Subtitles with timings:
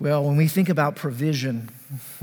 [0.00, 1.70] Well, when we think about provision,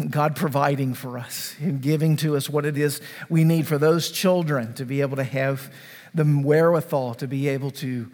[0.10, 4.12] God providing for us and giving to us what it is we need for those
[4.12, 5.72] children to be able to have
[6.14, 8.12] the wherewithal to be able to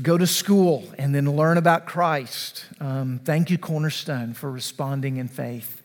[0.00, 2.64] go to school and then learn about Christ.
[2.80, 5.82] Um, thank you, Cornerstone, for responding in faith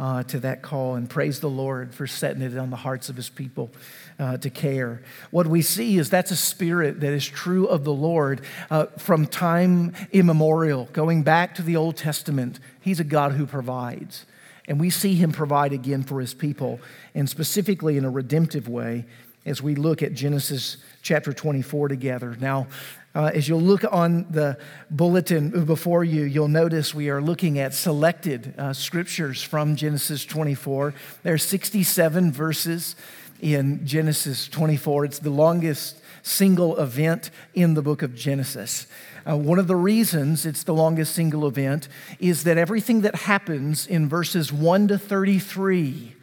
[0.00, 3.16] uh, to that call, and praise the Lord for setting it on the hearts of
[3.16, 3.70] his people
[4.18, 5.02] uh, to care.
[5.30, 8.40] What we see is that's a spirit that is true of the Lord
[8.70, 12.58] uh, from time immemorial, going back to the Old Testament.
[12.80, 14.24] He's a God who provides.
[14.66, 16.80] And we see him provide again for his people,
[17.14, 19.04] and specifically in a redemptive way
[19.44, 22.36] as we look at Genesis chapter 24 together.
[22.40, 22.68] Now,
[23.14, 24.56] uh, as you'll look on the
[24.90, 30.94] bulletin before you, you'll notice we are looking at selected uh, scriptures from Genesis 24.
[31.22, 32.94] There are 67 verses
[33.40, 35.06] in Genesis 24.
[35.06, 38.86] It's the longest single event in the book of Genesis.
[39.28, 43.86] Uh, one of the reasons it's the longest single event is that everything that happens
[43.86, 46.14] in verses 1 to 33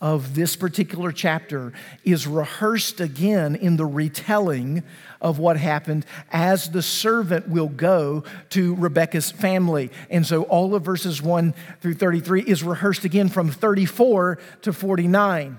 [0.00, 1.72] of this particular chapter
[2.04, 4.82] is rehearsed again in the retelling
[5.20, 9.90] of what happened as the servant will go to Rebecca's family.
[10.08, 15.58] And so all of verses 1 through 33 is rehearsed again from 34 to 49.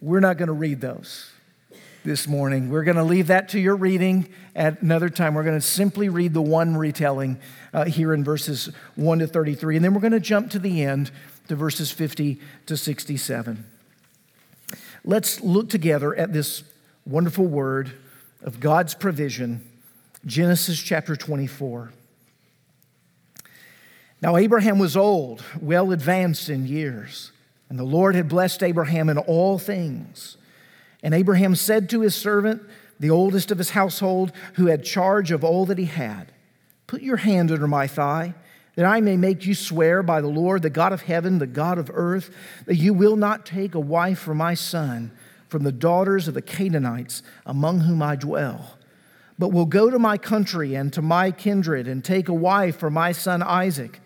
[0.00, 1.30] We're not going to read those
[2.04, 2.70] this morning.
[2.70, 5.34] We're going to leave that to your reading at another time.
[5.34, 7.38] We're going to simply read the one retelling
[7.74, 9.76] uh, here in verses 1 to 33.
[9.76, 11.10] And then we're going to jump to the end
[11.50, 13.64] to verses 50 to 67.
[15.04, 16.62] Let's look together at this
[17.04, 17.90] wonderful word
[18.44, 19.68] of God's provision,
[20.24, 21.90] Genesis chapter 24.
[24.22, 27.32] Now, Abraham was old, well advanced in years,
[27.68, 30.36] and the Lord had blessed Abraham in all things.
[31.02, 32.62] And Abraham said to his servant,
[33.00, 36.30] the oldest of his household, who had charge of all that he had,
[36.86, 38.34] Put your hand under my thigh,
[38.80, 41.76] that I may make you swear by the Lord, the God of heaven, the God
[41.76, 45.12] of earth, that you will not take a wife for my son
[45.48, 48.78] from the daughters of the Canaanites among whom I dwell,
[49.38, 52.88] but will go to my country and to my kindred and take a wife for
[52.88, 54.00] my son Isaac.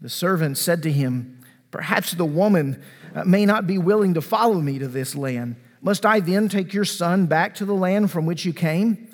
[0.00, 1.38] The servant said to him,
[1.70, 2.82] Perhaps the woman
[3.14, 5.54] uh, may not be willing to follow me to this land.
[5.80, 9.13] Must I then take your son back to the land from which you came?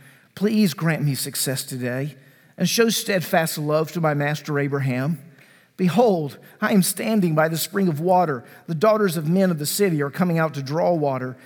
[0.41, 2.15] please grant me success today
[2.57, 5.23] and show steadfast love to my master Abraham
[5.77, 8.43] Behold, I am standing by the spring of water.
[8.65, 11.37] The daughters of men of the city are coming out to draw water.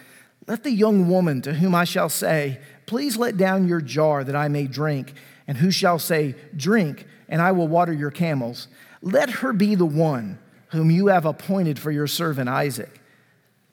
[0.47, 4.35] Let the young woman to whom I shall say, Please let down your jar that
[4.35, 5.13] I may drink,
[5.45, 8.69] and who shall say, Drink, and I will water your camels,
[9.01, 10.39] let her be the one
[10.69, 13.01] whom you have appointed for your servant Isaac.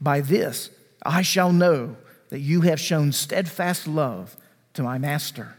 [0.00, 0.70] By this
[1.04, 1.96] I shall know
[2.30, 4.36] that you have shown steadfast love
[4.74, 5.56] to my master.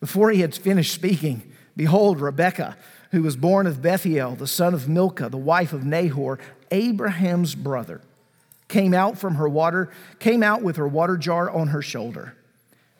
[0.00, 1.42] Before he had finished speaking,
[1.76, 2.76] behold, Rebekah,
[3.12, 6.38] who was born of Bethuel, the son of Milcah, the wife of Nahor,
[6.70, 8.00] Abraham's brother,
[8.68, 12.34] came out from her water, came out with her water jar on her shoulder.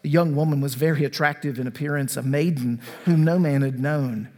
[0.02, 4.28] The young woman was very attractive in appearance, a maiden whom no man had known.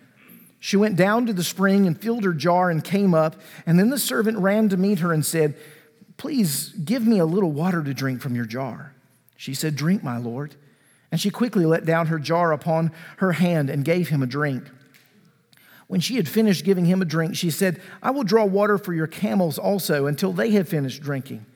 [0.61, 3.91] She went down to the spring and filled her jar and came up, and then
[3.91, 5.57] the servant ran to meet her and said,
[6.17, 8.95] Please give me a little water to drink from your jar.
[9.37, 10.55] She said, Drink, my lord.
[11.15, 14.65] And she quickly let down her jar upon her hand and gave him a drink.
[15.87, 18.93] When she had finished giving him a drink, she said, I will draw water for
[18.93, 21.47] your camels also until they have finished drinking.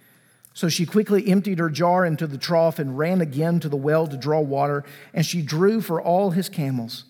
[0.55, 4.07] So she quickly emptied her jar into the trough and ran again to the well
[4.07, 7.07] to draw water, and she drew for all his camels.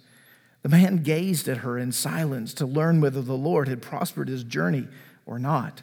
[0.62, 4.43] The man gazed at her in silence to learn whether the Lord had prospered his
[4.43, 4.89] journey
[5.27, 5.83] or not.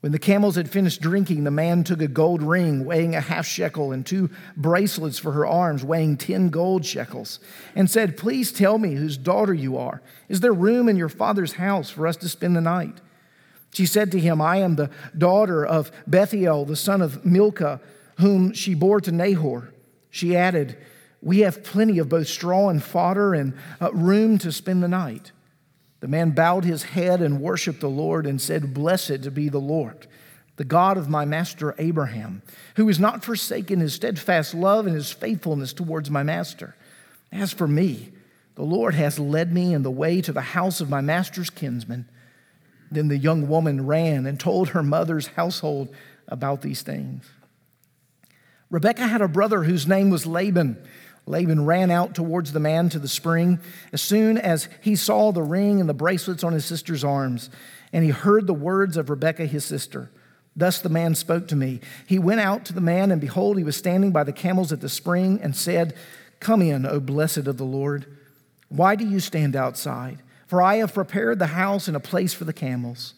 [0.00, 3.46] When the camels had finished drinking, the man took a gold ring weighing a half
[3.46, 7.38] shekel and two bracelets for her arms weighing 10 gold shekels
[7.74, 10.00] and said, Please tell me whose daughter you are.
[10.30, 13.02] Is there room in your father's house for us to spend the night?
[13.74, 17.80] She said to him, I am the daughter of Bethuel, the son of Milcah,
[18.16, 19.72] whom she bore to Nahor.
[20.10, 20.78] She added,
[21.20, 25.32] We have plenty of both straw and fodder and uh, room to spend the night.
[26.00, 30.06] The man bowed his head and worshiped the Lord and said, Blessed be the Lord,
[30.56, 32.42] the God of my master Abraham,
[32.76, 36.74] who has not forsaken his steadfast love and his faithfulness towards my master.
[37.30, 38.12] As for me,
[38.54, 42.08] the Lord has led me in the way to the house of my master's kinsman.
[42.90, 45.94] Then the young woman ran and told her mother's household
[46.26, 47.28] about these things.
[48.70, 50.76] Rebekah had a brother whose name was Laban.
[51.30, 53.60] Laban ran out towards the man to the spring
[53.92, 57.48] as soon as he saw the ring and the bracelets on his sister's arms,
[57.92, 60.10] and he heard the words of Rebekah, his sister.
[60.56, 61.80] Thus the man spoke to me.
[62.06, 64.80] He went out to the man, and behold, he was standing by the camels at
[64.80, 65.94] the spring, and said,
[66.40, 68.06] Come in, O blessed of the Lord.
[68.68, 70.22] Why do you stand outside?
[70.46, 73.14] For I have prepared the house and a place for the camels.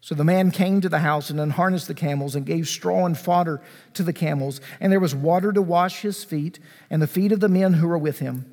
[0.00, 3.16] So the man came to the house and unharnessed the camels and gave straw and
[3.16, 3.60] fodder
[3.94, 6.58] to the camels, and there was water to wash his feet
[6.88, 8.50] and the feet of the men who were with him.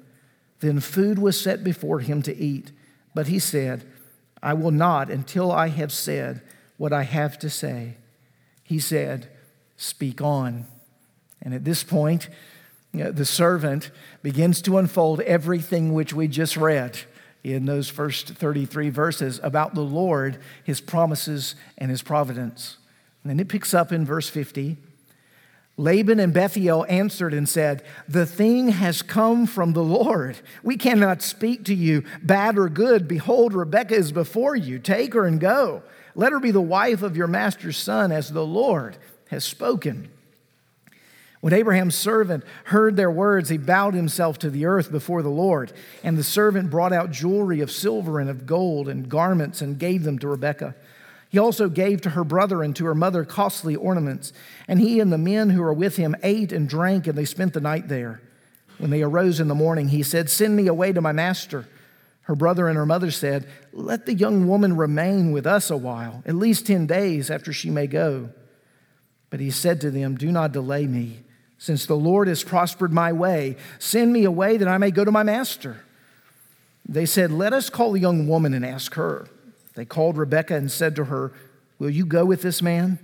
[0.59, 2.71] Then food was set before him to eat.
[3.13, 3.85] But he said,
[4.43, 6.41] I will not until I have said
[6.77, 7.95] what I have to say.
[8.63, 9.29] He said,
[9.77, 10.65] Speak on.
[11.41, 12.29] And at this point,
[12.93, 13.91] the servant
[14.21, 16.99] begins to unfold everything which we just read
[17.53, 22.77] in those first 33 verses about the Lord, his promises, and his providence.
[23.23, 24.77] And then it picks up in verse 50.
[25.77, 30.39] Laban and Bethuel answered and said, The thing has come from the Lord.
[30.63, 33.07] We cannot speak to you, bad or good.
[33.07, 34.79] Behold, Rebekah is before you.
[34.79, 35.83] Take her and go.
[36.15, 38.97] Let her be the wife of your master's son, as the Lord
[39.29, 40.09] has spoken.
[41.47, 45.71] When Abraham's servant heard their words, he bowed himself to the earth before the Lord.
[46.03, 50.03] And the servant brought out jewelry of silver and of gold and garments and gave
[50.03, 50.75] them to Rebekah.
[51.29, 54.33] He also gave to her brother and to her mother costly ornaments.
[54.67, 57.53] And he and the men who were with him ate and drank, and they spent
[57.53, 58.21] the night there.
[58.77, 61.65] When they arose in the morning, he said, Send me away to my master.
[62.23, 66.23] Her brother and her mother said, Let the young woman remain with us a while,
[66.25, 68.31] at least 10 days after she may go.
[69.29, 71.23] But he said to them, Do not delay me
[71.57, 75.11] since the Lord has prospered my way, send me away that I may go to
[75.11, 75.83] my master.
[76.87, 79.27] They said, Let us call the young woman and ask her.
[79.75, 81.33] They called Rebekah and said to her,
[81.79, 82.99] Will you go with this man?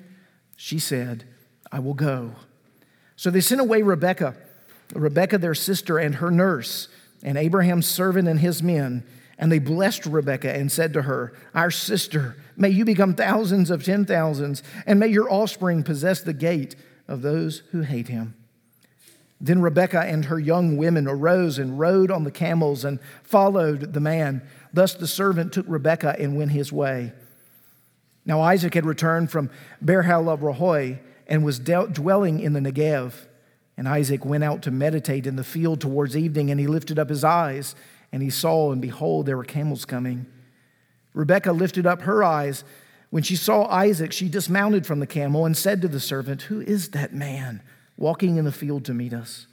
[0.56, 1.26] She said,
[1.72, 2.36] I will go.
[3.16, 4.36] So they sent away Rebekah,
[4.94, 6.88] Rebekah their sister, and her nurse,
[7.24, 9.04] and Abraham's servant and his men.
[9.40, 13.84] And they blessed Rebekah and said to her, Our sister, may you become thousands of
[13.84, 16.76] ten thousands, and may your offspring possess the gate
[17.08, 18.36] of those who hate him.
[19.44, 24.00] Then Rebekah and her young women arose and rode on the camels and followed the
[24.00, 24.42] man.
[24.72, 27.12] Thus the servant took Rebekah and went his way.
[28.26, 29.50] Now Isaac had returned from
[29.84, 33.14] Beer-lahai-roi and was dwelling in the Negev.
[33.76, 37.10] And Isaac went out to meditate in the field towards evening, and he lifted up
[37.10, 37.76] his eyes,
[38.14, 40.26] and he saw, and behold, there were camels coming.
[41.14, 42.64] Rebekah lifted up her eyes.
[43.10, 46.62] When she saw Isaac, she dismounted from the camel and said to the servant, Who
[46.62, 47.62] is that man?
[48.04, 49.48] Walking in the field to meet us.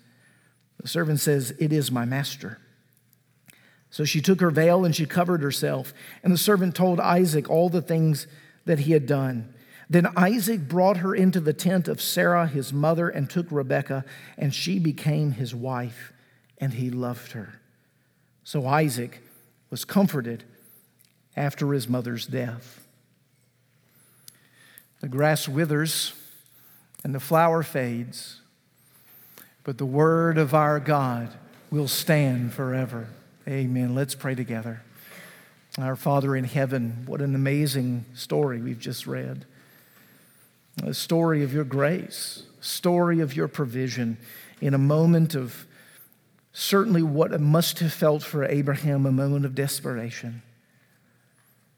[0.82, 2.58] The servant says, It is my master.
[3.90, 5.94] So she took her veil and she covered herself.
[6.24, 8.26] And the servant told Isaac all the things
[8.64, 9.54] that he had done.
[9.88, 14.04] Then Isaac brought her into the tent of Sarah, his mother, and took Rebekah,
[14.36, 16.12] and she became his wife,
[16.58, 17.60] and he loved her.
[18.42, 19.22] So Isaac
[19.70, 20.42] was comforted
[21.36, 22.84] after his mother's death.
[25.00, 26.14] The grass withers
[27.02, 28.39] and the flower fades,
[29.70, 31.32] but the word of our God
[31.70, 33.06] will stand forever.
[33.46, 33.94] Amen.
[33.94, 34.82] Let's pray together.
[35.78, 39.44] Our Father in heaven, what an amazing story we've just read.
[40.82, 44.18] A story of your grace, story of your provision
[44.60, 45.68] in a moment of
[46.52, 50.42] certainly what must have felt for Abraham a moment of desperation,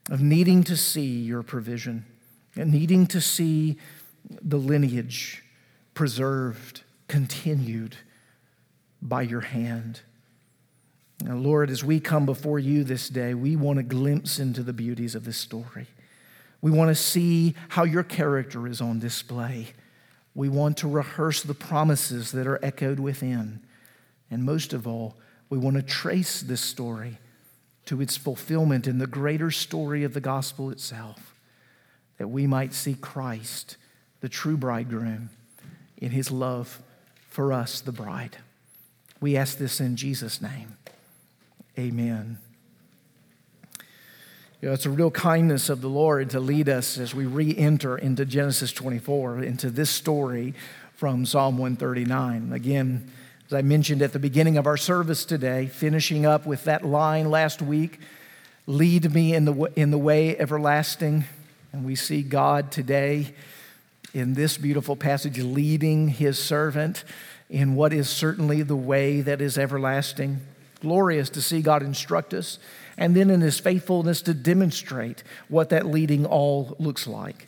[0.09, 2.05] of needing to see your provision
[2.55, 3.77] and needing to see
[4.41, 5.43] the lineage
[5.93, 7.95] preserved, continued
[9.01, 10.01] by your hand.
[11.23, 14.73] Now, Lord, as we come before you this day, we want a glimpse into the
[14.73, 15.87] beauties of this story.
[16.61, 19.67] We want to see how your character is on display.
[20.35, 23.61] We want to rehearse the promises that are echoed within.
[24.31, 25.15] And most of all,
[25.49, 27.19] we want to trace this story
[27.85, 31.35] to its fulfillment in the greater story of the gospel itself
[32.17, 33.77] that we might see Christ,
[34.21, 35.29] the true bridegroom,
[35.97, 36.81] in his love
[37.33, 38.37] for us, the bride.
[39.19, 40.77] We ask this in Jesus' name.
[41.79, 42.37] Amen.
[44.61, 47.57] You know, it's a real kindness of the Lord to lead us as we re
[47.57, 50.53] enter into Genesis 24, into this story
[50.93, 52.53] from Psalm 139.
[52.53, 53.11] Again,
[53.47, 57.31] as I mentioned at the beginning of our service today, finishing up with that line
[57.31, 57.99] last week
[58.67, 61.25] lead me in the, in the way everlasting.
[61.71, 63.33] And we see God today
[64.13, 67.03] in this beautiful passage leading his servant
[67.49, 70.41] in what is certainly the way that is everlasting.
[70.81, 72.59] Glorious to see God instruct us
[72.97, 77.47] and then in his faithfulness to demonstrate what that leading all looks like.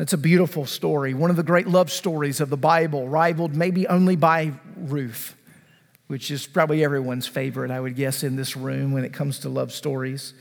[0.00, 3.86] It's a beautiful story, one of the great love stories of the Bible, rivaled maybe
[3.86, 5.36] only by Ruth,
[6.08, 9.48] which is probably everyone's favorite, I would guess, in this room when it comes to
[9.48, 10.34] love stories.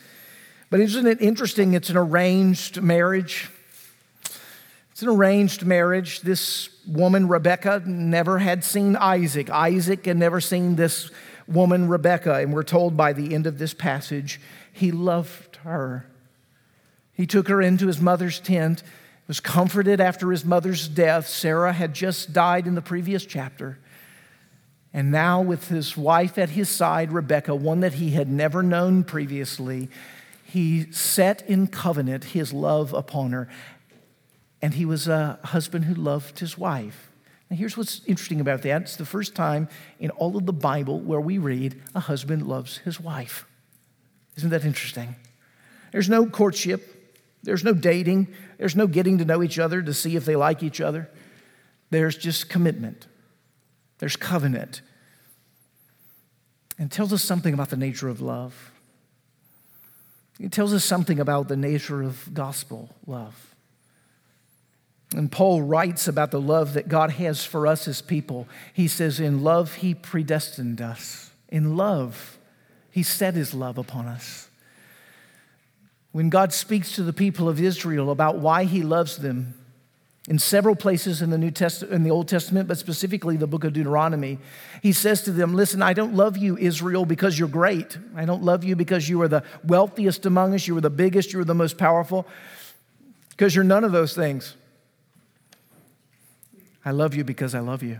[0.72, 1.74] But isn't it interesting?
[1.74, 3.52] It's an arranged marriage.
[4.94, 6.22] It's an arranged marriage.
[6.22, 9.50] This woman, Rebecca, never had seen Isaac.
[9.50, 11.10] Isaac had never seen this
[11.48, 14.40] woman, Rebecca, and we're told by the end of this passage,
[14.72, 16.06] he loved her.
[17.12, 18.84] He took her into his mother's tent,
[19.28, 21.28] was comforted after his mother's death.
[21.28, 23.80] Sarah had just died in the previous chapter.
[24.94, 29.04] And now, with his wife at his side, Rebecca, one that he had never known
[29.04, 29.90] previously,
[30.54, 33.50] he set in covenant his love upon her.
[34.64, 37.12] And he was a husband who loved his wife.
[37.50, 39.68] And here's what's interesting about that it's the first time
[40.00, 43.46] in all of the Bible where we read a husband loves his wife.
[44.38, 45.18] Isn't that interesting?
[45.92, 50.16] There's no courtship, there's no dating, there's no getting to know each other to see
[50.16, 51.10] if they like each other.
[51.90, 53.06] There's just commitment,
[54.00, 54.82] there's covenant.
[56.80, 58.72] And tells us something about the nature of love.
[60.40, 63.53] It tells us something about the nature of gospel love.
[65.14, 68.48] And Paul writes about the love that God has for us as people.
[68.74, 71.32] He says, In love, He predestined us.
[71.50, 72.38] In love,
[72.92, 74.50] He set His love upon us.
[76.12, 79.56] When God speaks to the people of Israel about why He loves them,
[80.30, 83.66] in several places in the New Testament, in the Old Testament, but specifically the book
[83.66, 84.40] of Deuteronomy,
[84.82, 87.98] he says to them, Listen, I don't love you, Israel, because you're great.
[88.16, 91.34] I don't love you because you are the wealthiest among us, you are the biggest,
[91.34, 92.26] you are the most powerful,
[93.32, 94.56] because you're none of those things.
[96.86, 98.00] I love you because I love you.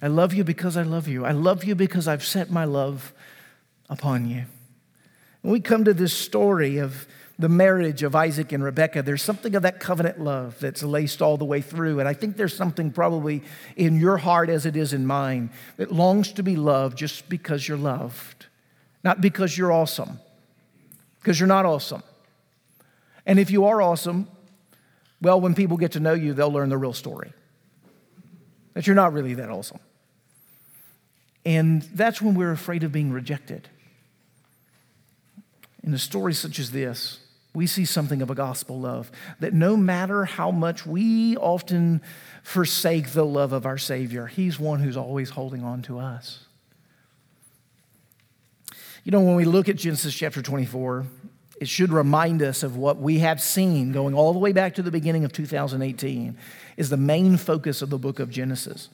[0.00, 1.24] I love you because I love you.
[1.24, 3.12] I love you because I've set my love
[3.88, 4.44] upon you.
[5.42, 7.06] When we come to this story of
[7.38, 11.36] the marriage of Isaac and Rebekah, there's something of that covenant love that's laced all
[11.36, 12.00] the way through.
[12.00, 13.42] And I think there's something probably
[13.76, 17.68] in your heart as it is in mine that longs to be loved just because
[17.68, 18.46] you're loved,
[19.04, 20.18] not because you're awesome,
[21.20, 22.02] because you're not awesome.
[23.24, 24.28] And if you are awesome,
[25.20, 27.32] well, when people get to know you, they'll learn the real story
[28.74, 29.80] that you're not really that awesome.
[31.44, 33.68] And that's when we're afraid of being rejected.
[35.82, 37.18] In a story such as this,
[37.54, 39.10] we see something of a gospel love
[39.40, 42.02] that no matter how much we often
[42.44, 46.44] forsake the love of our Savior, He's one who's always holding on to us.
[49.02, 51.06] You know, when we look at Genesis chapter 24,
[51.60, 54.82] it should remind us of what we have seen going all the way back to
[54.82, 56.36] the beginning of 2018
[56.76, 58.88] is the main focus of the book of Genesis.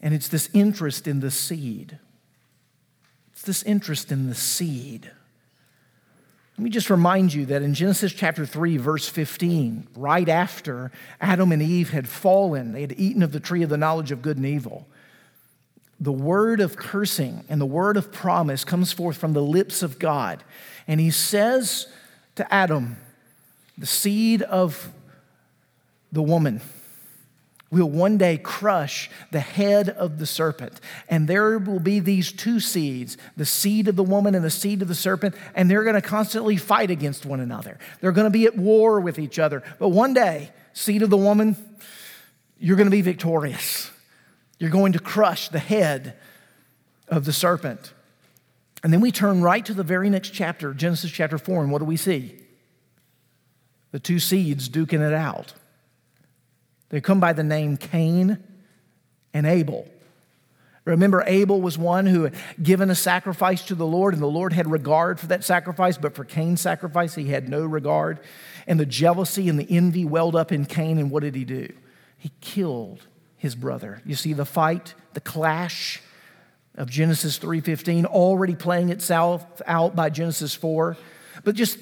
[0.00, 1.98] And it's this interest in the seed.
[3.32, 5.10] It's this interest in the seed.
[6.58, 11.52] Let me just remind you that in Genesis chapter 3, verse 15, right after Adam
[11.52, 14.36] and Eve had fallen, they had eaten of the tree of the knowledge of good
[14.36, 14.86] and evil
[16.00, 19.98] the word of cursing and the word of promise comes forth from the lips of
[19.98, 20.42] God.
[20.86, 21.86] And he says
[22.36, 22.96] to Adam,
[23.78, 24.90] the seed of
[26.12, 26.60] the woman
[27.70, 30.80] will one day crush the head of the serpent.
[31.08, 34.80] And there will be these two seeds the seed of the woman and the seed
[34.80, 37.78] of the serpent, and they're going to constantly fight against one another.
[38.00, 39.62] They're going to be at war with each other.
[39.78, 41.56] But one day, seed of the woman,
[42.58, 43.90] you're going to be victorious.
[44.58, 46.16] You're going to crush the head
[47.08, 47.92] of the serpent.
[48.82, 51.78] And then we turn right to the very next chapter, Genesis chapter 4, and what
[51.78, 52.36] do we see?
[53.92, 55.54] The two seeds duking it out.
[56.90, 58.42] They come by the name Cain
[59.32, 59.88] and Abel.
[60.84, 64.52] Remember, Abel was one who had given a sacrifice to the Lord, and the Lord
[64.52, 68.20] had regard for that sacrifice, but for Cain's sacrifice, he had no regard.
[68.66, 71.72] And the jealousy and the envy welled up in Cain, and what did he do?
[72.18, 73.00] He killed
[73.44, 74.00] his brother.
[74.06, 76.00] You see the fight, the clash
[76.76, 80.96] of Genesis 3:15 already playing itself out by Genesis 4.
[81.44, 81.78] But just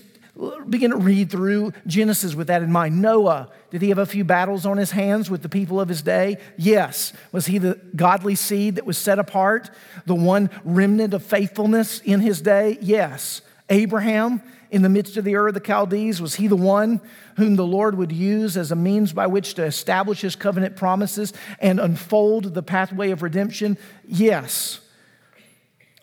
[0.68, 3.00] begin to read through Genesis with that in mind.
[3.00, 6.02] Noah, did he have a few battles on his hands with the people of his
[6.02, 6.38] day?
[6.56, 7.12] Yes.
[7.30, 9.70] Was he the godly seed that was set apart,
[10.04, 12.76] the one remnant of faithfulness in his day?
[12.80, 13.40] Yes.
[13.70, 14.42] Abraham,
[14.72, 17.02] in the midst of the Ur of the Chaldees, was he the one
[17.36, 21.34] whom the Lord would use as a means by which to establish his covenant promises
[21.60, 23.76] and unfold the pathway of redemption?
[24.06, 24.80] Yes.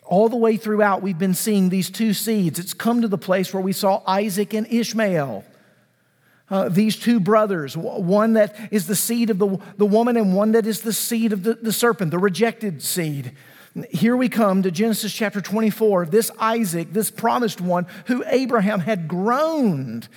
[0.04, 2.60] All the way throughout, we've been seeing these two seeds.
[2.60, 5.44] It's come to the place where we saw Isaac and Ishmael.
[6.48, 10.52] Uh, these two brothers, one that is the seed of the, the woman and one
[10.52, 13.32] that is the seed of the, the serpent, the rejected seed.
[13.90, 16.06] Here we come to Genesis chapter 24.
[16.06, 20.08] This Isaac, this promised one, who Abraham had groaned,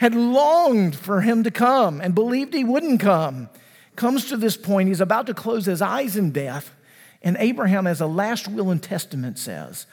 [0.00, 3.50] had longed for him to come and believed he wouldn't come,
[3.96, 4.88] comes to this point.
[4.88, 6.74] He's about to close his eyes in death.
[7.22, 9.86] And Abraham, as a last will and testament, says,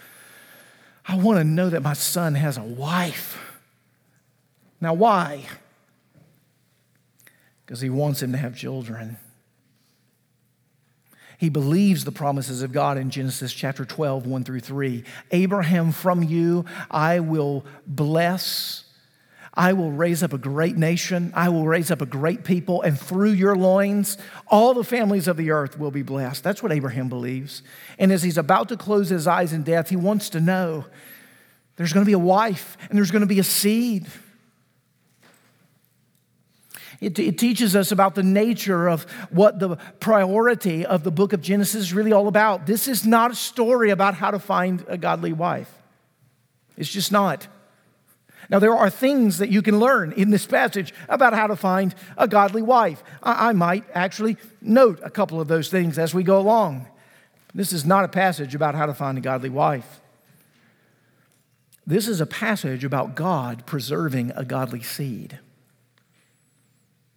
[1.06, 3.38] I want to know that my son has a wife.
[4.80, 5.46] Now, why?
[7.66, 9.18] Because he wants him to have children.
[11.40, 15.04] He believes the promises of God in Genesis chapter 12, 1 through 3.
[15.32, 18.84] Abraham, from you I will bless
[19.60, 21.34] I will raise up a great nation.
[21.36, 24.18] I will raise up a great people, and through your loins,
[24.48, 26.46] all the families of the earth will be blessed.
[26.46, 27.62] That's what Abraham believes.
[27.98, 30.86] And as he's about to close his eyes in death, he wants to know
[31.76, 34.08] there's going to be a wife and there's going to be a seed.
[37.02, 41.42] It, it, teaches us about the nature of what the priority of the book of
[41.42, 42.66] Genesis is really all about.
[42.66, 45.72] This is not a story about how to find a godly wife,
[46.78, 47.48] it's just not.
[48.50, 51.94] Now, there are things that you can learn in this passage about how to find
[52.18, 53.04] a godly wife.
[53.22, 56.88] I, I might actually note a couple of those things as we go along.
[57.54, 60.02] This is not a passage about how to find a godly wife.
[61.86, 65.40] This is a passage about God preserving a godly seed.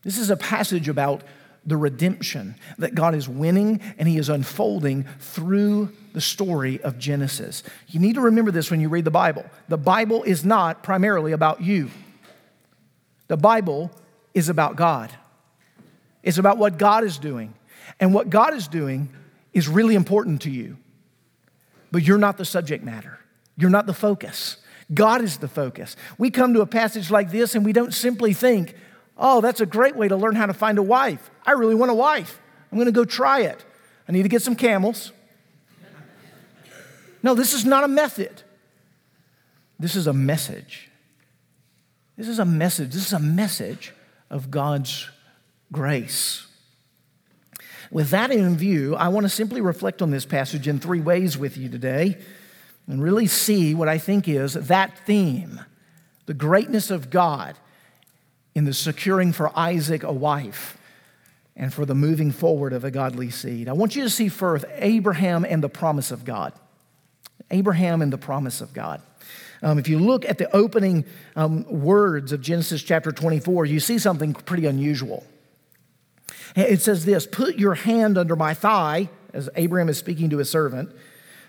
[0.03, 1.23] This is a passage about
[1.65, 7.63] the redemption that God is winning and He is unfolding through the story of Genesis.
[7.89, 9.45] You need to remember this when you read the Bible.
[9.69, 11.91] The Bible is not primarily about you,
[13.29, 13.91] the Bible
[14.35, 15.13] is about God.
[16.23, 17.55] It's about what God is doing.
[17.99, 19.09] And what God is doing
[19.53, 20.77] is really important to you,
[21.91, 23.19] but you're not the subject matter,
[23.57, 24.59] you're not the focus.
[24.93, 25.97] God is the focus.
[26.19, 28.75] We come to a passage like this and we don't simply think,
[29.23, 31.31] oh, that's a great way to learn how to find a wife.
[31.47, 32.41] I really want a wife.
[32.71, 33.65] I'm going to go try it.
[34.09, 35.13] I need to get some camels.
[37.23, 38.43] No, this is not a method.
[39.79, 40.91] This is a message.
[42.17, 42.93] This is a message.
[42.93, 43.95] This is a message
[44.29, 45.09] of God's
[45.71, 46.47] grace.
[47.93, 51.39] With that in view, I want to simply reflect on this passage in three ways
[51.39, 52.19] with you today
[52.89, 55.61] and really see what I think is that theme
[56.27, 57.57] the greatness of God
[58.55, 60.77] in the securing for Isaac a wife
[61.57, 63.69] and for the moving forward of a godly seed.
[63.69, 66.53] I want you to see first Abraham and the promise of God.
[67.51, 69.03] Abraham and the promise of God.
[69.63, 71.05] Um, if you look at the opening
[71.37, 75.25] um, words of Genesis chapter 24, you see something pretty unusual.
[76.57, 80.51] It says this Put your hand under my thigh, as Abraham is speaking to his
[80.51, 80.91] servant.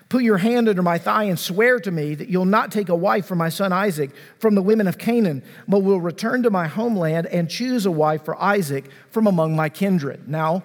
[0.08, 2.94] Put your hand under my thigh and swear to me that you'll not take a
[2.94, 6.66] wife for my son Isaac from the women of Canaan, but will return to my
[6.66, 10.28] homeland and choose a wife for Isaac from among my kindred.
[10.28, 10.62] Now,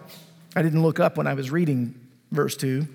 [0.55, 1.95] I didn't look up when I was reading
[2.31, 2.85] verse 2,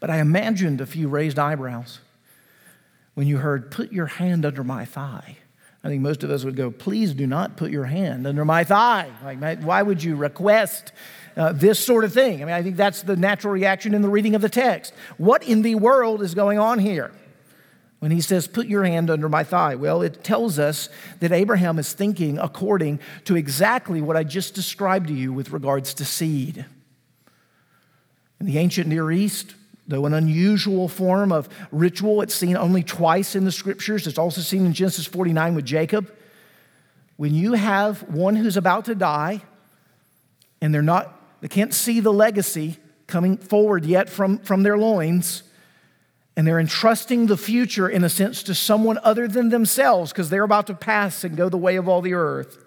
[0.00, 2.00] but I imagined a few raised eyebrows
[3.14, 5.38] when you heard, Put your hand under my thigh.
[5.86, 8.64] I think most of us would go, Please do not put your hand under my
[8.64, 9.08] thigh.
[9.24, 10.92] Like, why would you request
[11.36, 12.42] uh, this sort of thing.
[12.42, 14.94] I mean, I think that's the natural reaction in the reading of the text.
[15.18, 17.12] What in the world is going on here?
[17.98, 20.88] When he says, Put your hand under my thigh, well, it tells us
[21.20, 25.94] that Abraham is thinking according to exactly what I just described to you with regards
[25.94, 26.64] to seed.
[28.40, 29.54] In the ancient Near East,
[29.88, 34.06] though an unusual form of ritual, it's seen only twice in the scriptures.
[34.06, 36.12] It's also seen in Genesis 49 with Jacob.
[37.16, 39.42] When you have one who's about to die
[40.60, 45.42] and they're not they can't see the legacy coming forward yet from, from their loins.
[46.36, 50.44] And they're entrusting the future, in a sense, to someone other than themselves because they're
[50.44, 52.58] about to pass and go the way of all the earth.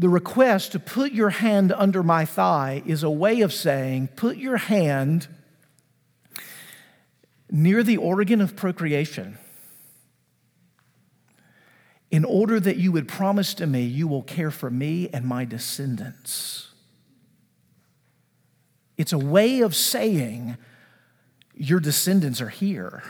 [0.00, 4.38] The request to put your hand under my thigh is a way of saying, put
[4.38, 5.28] your hand
[7.50, 9.36] near the organ of procreation
[12.10, 15.44] in order that you would promise to me you will care for me and my
[15.44, 16.68] descendants.
[18.96, 20.56] It's a way of saying
[21.54, 23.02] your descendants are here.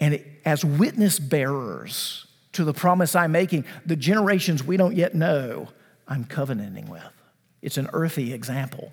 [0.00, 2.23] And as witness bearers
[2.54, 5.68] to the promise I'm making, the generations we don't yet know,
[6.08, 7.02] I'm covenanting with.
[7.62, 8.92] It's an earthy example.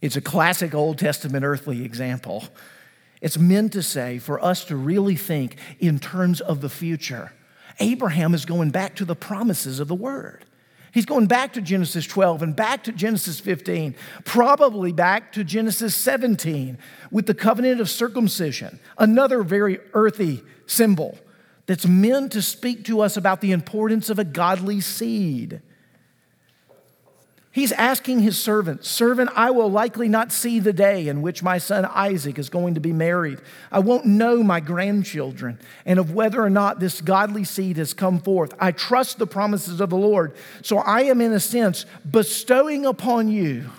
[0.00, 2.44] It's a classic Old Testament earthly example.
[3.20, 7.32] It's meant to say for us to really think in terms of the future.
[7.80, 10.44] Abraham is going back to the promises of the word.
[10.92, 15.96] He's going back to Genesis 12 and back to Genesis 15, probably back to Genesis
[15.96, 16.78] 17
[17.10, 21.18] with the covenant of circumcision, another very earthy symbol
[21.66, 25.62] that's meant to speak to us about the importance of a godly seed.
[27.54, 31.58] He's asking his servant, Servant, I will likely not see the day in which my
[31.58, 33.38] son Isaac is going to be married.
[33.70, 38.18] I won't know my grandchildren and of whether or not this godly seed has come
[38.18, 38.52] forth.
[38.58, 40.34] I trust the promises of the Lord.
[40.62, 43.70] So I am, in a sense, bestowing upon you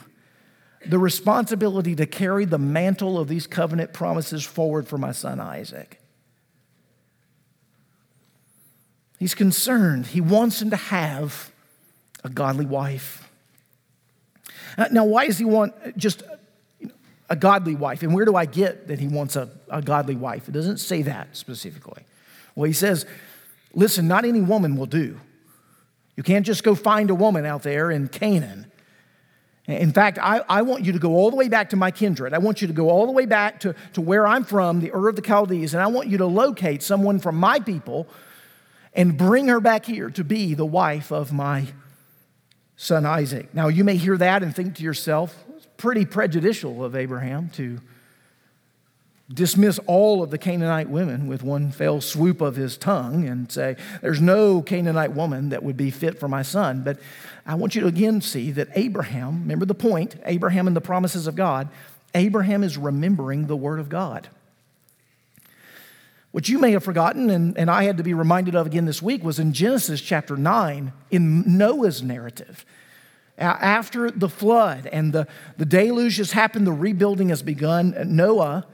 [0.85, 5.99] the responsibility to carry the mantle of these covenant promises forward for my son Isaac.
[9.19, 10.07] He's concerned.
[10.07, 11.51] He wants him to have
[12.23, 13.29] a godly wife.
[14.77, 16.23] Uh, now, why does he want just
[17.29, 18.03] a godly wife?
[18.03, 20.49] And where do I get that he wants a, a godly wife?
[20.49, 22.03] It doesn't say that specifically.
[22.55, 23.05] Well, he says,
[23.73, 25.19] listen, not any woman will do.
[26.15, 28.71] You can't just go find a woman out there in Canaan.
[29.67, 32.33] In fact, I, I, want you to go all the way back to my kindred.
[32.33, 34.93] I want you to go all the way back to, to where I'm from, the
[34.93, 38.07] Ur of the Chaldees, and I want you to locate someone from my people
[38.95, 41.67] and bring her back here to be the wife of my
[42.77, 43.53] son Isaac.
[43.53, 47.79] Now, you may hear that and think to yourself, it's pretty prejudicial of Abraham to
[49.33, 53.75] dismiss all of the Canaanite women with one fell swoop of his tongue and say,
[54.01, 56.83] There's no Canaanite woman that would be fit for my son.
[56.83, 56.99] But
[57.45, 61.27] I want you to again see that Abraham, remember the point, Abraham and the promises
[61.27, 61.69] of God,
[62.13, 64.29] Abraham is remembering the word of God.
[66.35, 69.01] What you may have forgotten, and, and I had to be reminded of again this
[69.01, 72.65] week, was in Genesis chapter 9, in Noah's narrative.
[73.37, 78.67] After the flood and the, the deluge has happened, the rebuilding has begun, uh, Noah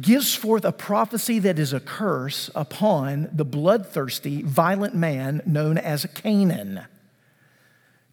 [0.00, 6.06] gives forth a prophecy that is a curse upon the bloodthirsty, violent man known as
[6.12, 6.86] Canaan.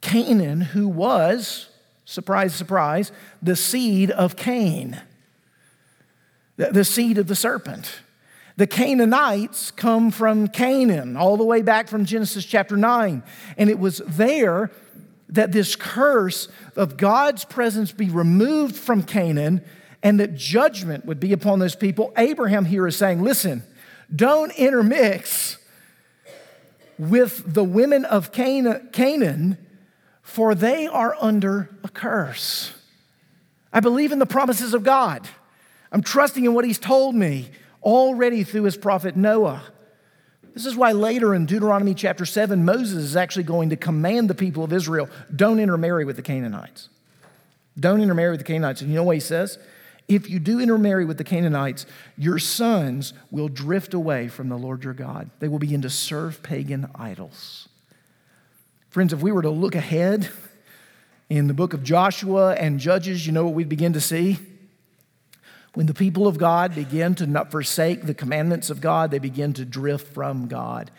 [0.02, 1.70] Canaan, who was,
[2.06, 5.02] surprise, surprise, the seed of Cain
[6.58, 8.02] the seed of the serpent.
[8.56, 13.24] The Canaanites come from Canaan, all the way back from Genesis chapter 9.
[13.58, 14.70] And it was there
[15.30, 19.64] that this curse of God's presence be removed from Canaan
[20.04, 22.14] and that judgment would be upon those people.
[22.18, 23.64] Abraham here is saying, listen,
[24.16, 25.58] don't intermix
[27.00, 29.58] with the women of Canaan,
[30.22, 32.74] for they are under a curse.
[33.72, 35.28] I believe in the promises of God.
[35.94, 37.50] I'm trusting in what he's told me
[37.84, 39.62] already through his prophet Noah.
[40.56, 44.36] This is why later in Deuteronomy chapter 7, Moses is actually going to command the
[44.36, 46.90] people of Israel don't intermarry with the Canaanites.
[47.80, 48.82] Don't intermarry with the Canaanites.
[48.82, 49.60] And you know what he says?
[50.08, 51.86] If you do intermarry with the Canaanites,
[52.18, 55.30] your sons will drift away from the Lord your God.
[55.40, 57.70] They will begin to serve pagan idols.
[58.90, 60.30] Friends, if we were to look ahead
[61.30, 64.40] in the book of Joshua and Judges, you know what we'd begin to see?
[65.74, 69.54] When the people of God begin to not forsake the commandments of God, they begin
[69.54, 70.92] to drift from God.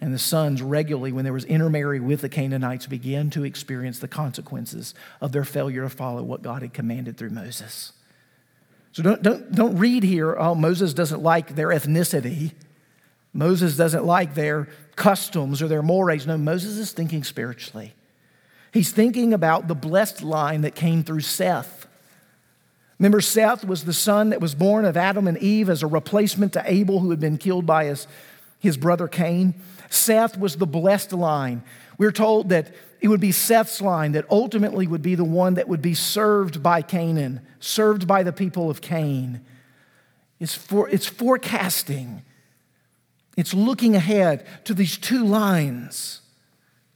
[0.00, 4.08] And the sons regularly, when there was intermarry with the Canaanites, began to experience the
[4.08, 7.92] consequences of their failure to follow what God had commanded through Moses.
[8.92, 12.52] So don't, don't, don't read here, oh, Moses doesn't like their ethnicity.
[13.32, 16.26] Moses doesn't like their customs or their mores.
[16.26, 17.94] No, Moses is thinking spiritually.
[18.72, 21.79] He's thinking about the blessed line that came through Seth
[23.00, 26.52] Remember, Seth was the son that was born of Adam and Eve as a replacement
[26.52, 28.06] to Abel, who had been killed by his,
[28.58, 29.54] his brother Cain.
[29.88, 31.62] Seth was the blessed line.
[31.96, 35.66] We're told that it would be Seth's line that ultimately would be the one that
[35.66, 39.40] would be served by Canaan, served by the people of Cain.
[40.38, 42.22] It's, for, it's forecasting,
[43.34, 46.20] it's looking ahead to these two lines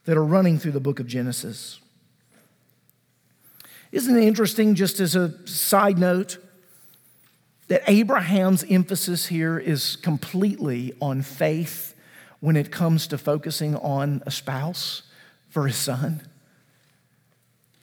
[0.05, 1.81] that are running through the book of Genesis.
[3.95, 6.39] Isn't it interesting, just as a side note,
[7.69, 11.95] that Abraham's emphasis here is completely on faith
[12.41, 15.03] when it comes to focusing on a spouse
[15.49, 16.27] for his son?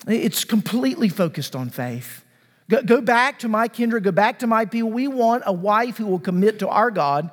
[0.06, 2.26] It's completely focused on faith.
[2.70, 4.92] Go, go back to my kindred, go back to my people.
[4.92, 7.32] We want a wife who will commit to our God,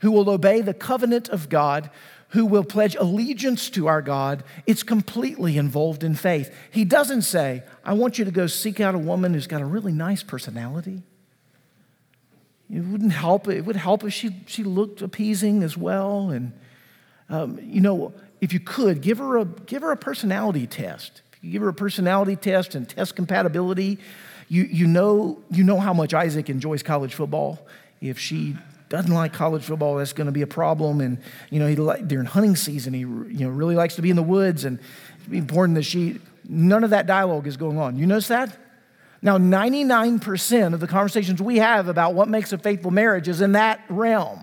[0.00, 1.88] who will obey the covenant of God,
[2.30, 6.54] who will pledge allegiance to our God, it's completely involved in faith.
[6.70, 9.66] He doesn't say, I want you to go seek out a woman who's got a
[9.66, 11.02] really nice personality.
[12.70, 13.48] It wouldn't help.
[13.48, 16.28] It would help if she, she looked appeasing as well.
[16.28, 16.52] And,
[17.30, 18.12] um, you know,
[18.42, 21.22] if you could, give her, a, give her a personality test.
[21.32, 23.98] If you give her a personality test and test compatibility,
[24.48, 27.66] you, you, know, you know how much Isaac enjoys college football.
[28.02, 28.56] If she
[28.88, 31.00] doesn't like college football, that's going to be a problem.
[31.00, 31.18] And,
[31.50, 34.16] you know, he like, during hunting season, he you know, really likes to be in
[34.16, 34.64] the woods.
[34.64, 34.78] And
[35.18, 37.96] it's important that she, none of that dialogue is going on.
[37.96, 38.56] You notice that?
[39.20, 43.52] Now, 99% of the conversations we have about what makes a faithful marriage is in
[43.52, 44.40] that realm,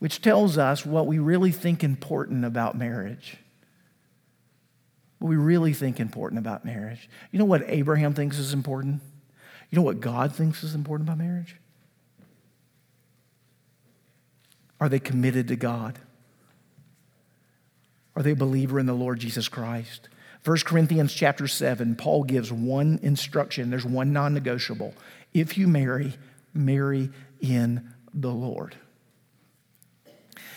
[0.00, 3.36] which tells us what we really think important about marriage.
[5.18, 7.08] What we really think important about marriage.
[7.30, 9.02] You know what Abraham thinks is important?
[9.70, 11.54] You know what God thinks is important about marriage?
[14.80, 15.98] Are they committed to God?
[18.16, 20.08] Are they a believer in the Lord Jesus Christ?
[20.44, 23.70] 1 Corinthians chapter 7, Paul gives one instruction.
[23.70, 24.94] There's one non negotiable.
[25.34, 26.14] If you marry,
[26.54, 28.76] marry in the Lord.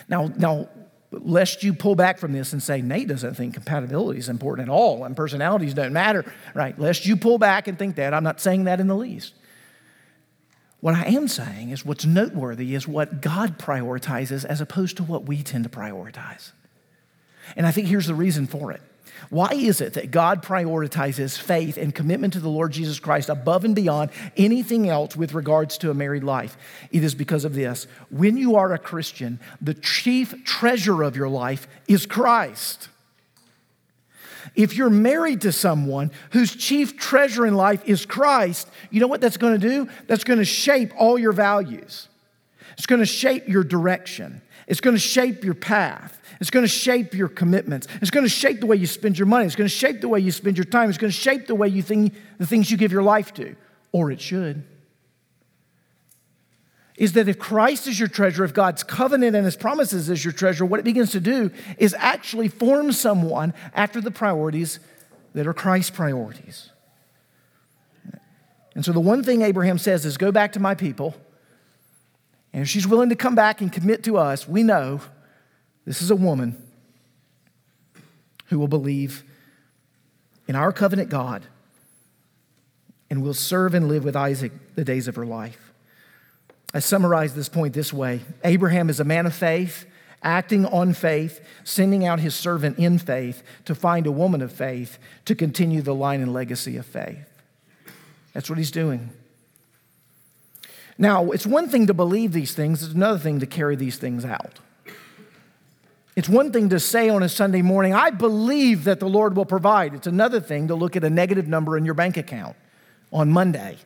[0.08, 0.68] Now, now,
[1.10, 4.72] lest you pull back from this and say, Nate doesn't think compatibility is important at
[4.72, 6.78] all and personalities don't matter, right?
[6.78, 8.12] Lest you pull back and think that.
[8.14, 9.34] I'm not saying that in the least.
[10.84, 15.24] What I am saying is what's noteworthy is what God prioritizes as opposed to what
[15.24, 16.52] we tend to prioritize.
[17.56, 18.82] And I think here's the reason for it.
[19.30, 23.64] Why is it that God prioritizes faith and commitment to the Lord Jesus Christ above
[23.64, 26.58] and beyond anything else with regards to a married life?
[26.90, 27.86] It is because of this.
[28.10, 32.90] When you are a Christian, the chief treasure of your life is Christ.
[34.54, 39.20] If you're married to someone whose chief treasure in life is Christ, you know what
[39.20, 39.88] that's going to do?
[40.06, 42.08] That's going to shape all your values.
[42.74, 44.42] It's going to shape your direction.
[44.66, 46.20] It's going to shape your path.
[46.40, 47.86] It's going to shape your commitments.
[48.00, 49.46] It's going to shape the way you spend your money.
[49.46, 50.88] It's going to shape the way you spend your time.
[50.88, 53.54] It's going to shape the way you think the things you give your life to,
[53.92, 54.64] or it should.
[56.96, 60.32] Is that if Christ is your treasure, if God's covenant and his promises is your
[60.32, 64.78] treasure, what it begins to do is actually form someone after the priorities
[65.34, 66.70] that are Christ's priorities.
[68.74, 71.14] And so the one thing Abraham says is go back to my people.
[72.52, 75.00] And if she's willing to come back and commit to us, we know
[75.84, 76.56] this is a woman
[78.46, 79.24] who will believe
[80.46, 81.46] in our covenant God
[83.10, 85.63] and will serve and live with Isaac the days of her life.
[86.74, 89.86] I summarize this point this way Abraham is a man of faith,
[90.22, 94.98] acting on faith, sending out his servant in faith to find a woman of faith
[95.24, 97.28] to continue the line and legacy of faith.
[98.32, 99.10] That's what he's doing.
[100.98, 104.24] Now, it's one thing to believe these things, it's another thing to carry these things
[104.24, 104.58] out.
[106.16, 109.44] It's one thing to say on a Sunday morning, I believe that the Lord will
[109.44, 109.94] provide.
[109.94, 112.54] It's another thing to look at a negative number in your bank account
[113.12, 113.78] on Monday.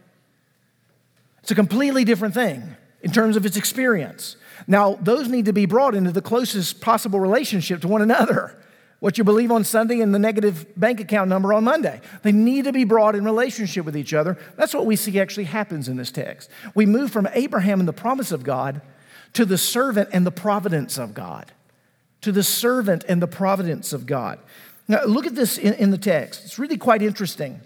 [1.49, 4.37] It's a completely different thing in terms of its experience.
[4.67, 8.55] Now, those need to be brought into the closest possible relationship to one another.
[9.01, 12.03] What you believe on Sunday and the negative bank account number on Monday.
[12.23, 14.37] They need to be brought in relationship with each other.
[14.57, 16.51] That's what we see actually happens in this text.
[16.75, 18.83] We move from Abraham and the promise of God
[19.33, 21.51] to the servant and the providence of God
[22.21, 24.39] to the servant and the providence of God.
[24.87, 26.45] Now, look at this in, in, the text.
[26.45, 27.63] It's really quite interesting.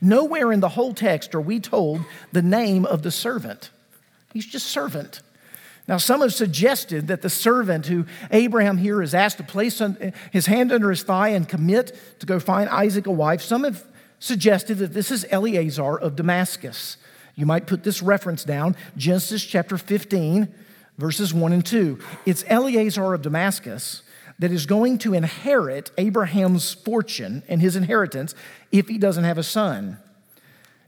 [0.00, 3.70] Nowhere in the whole text are we told the name of the servant,
[4.32, 5.20] he's just servant.
[5.88, 9.80] Now, some have suggested that the servant who Abraham here is asked to place
[10.32, 13.84] his hand under his thigh and commit to go find Isaac a wife, some have
[14.18, 16.96] suggested that this is Eliezer of Damascus.
[17.36, 20.52] You might put this reference down Genesis chapter 15
[20.98, 21.98] verses 1 and 2.
[22.24, 24.02] It's Eliezer of Damascus
[24.38, 28.34] that is going to inherit Abraham's fortune and his inheritance
[28.78, 29.98] if he doesn't have a son.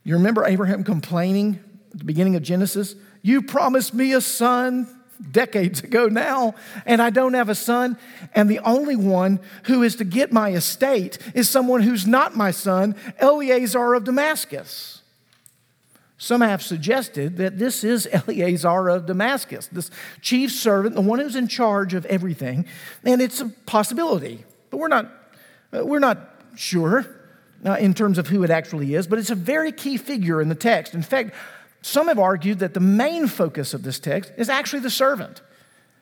[0.04, 1.60] You remember Abraham complaining
[1.92, 2.94] at the beginning of Genesis?
[3.22, 4.88] You promised me a son
[5.32, 6.54] decades ago now,
[6.86, 7.98] and I don't have a son.
[8.34, 12.50] And the only one who is to get my estate is someone who's not my
[12.50, 15.02] son, Eliezer of Damascus.
[16.20, 21.36] Some have suggested that this is Eliezer of Damascus, this chief servant, the one who's
[21.36, 22.66] in charge of everything.
[23.04, 25.12] And it's a possibility, but we're not,
[25.72, 26.18] uh, we're not
[26.56, 27.17] sure
[27.64, 30.48] uh, in terms of who it actually is, but it's a very key figure in
[30.48, 30.94] the text.
[30.94, 31.34] In fact,
[31.82, 35.42] some have argued that the main focus of this text is actually the servant.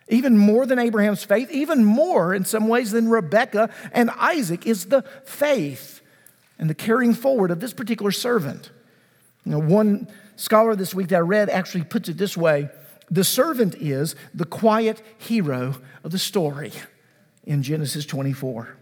[0.08, 4.86] Even more than Abraham's faith, even more in some ways than Rebekah and Isaac, is
[4.86, 6.00] the faith
[6.58, 8.70] and the carrying forward of this particular servant.
[9.44, 12.68] You know, one scholar this week that I read actually puts it this way
[13.10, 16.72] the servant is the quiet hero of the story
[17.44, 18.75] in Genesis 24.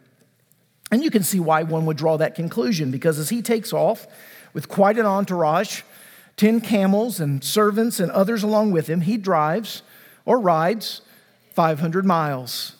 [0.90, 4.06] And you can see why one would draw that conclusion because as he takes off
[4.52, 5.82] with quite an entourage
[6.36, 9.02] 10 camels and servants and others along with him.
[9.02, 9.82] He drives
[10.24, 11.02] or rides
[11.52, 12.76] 500 miles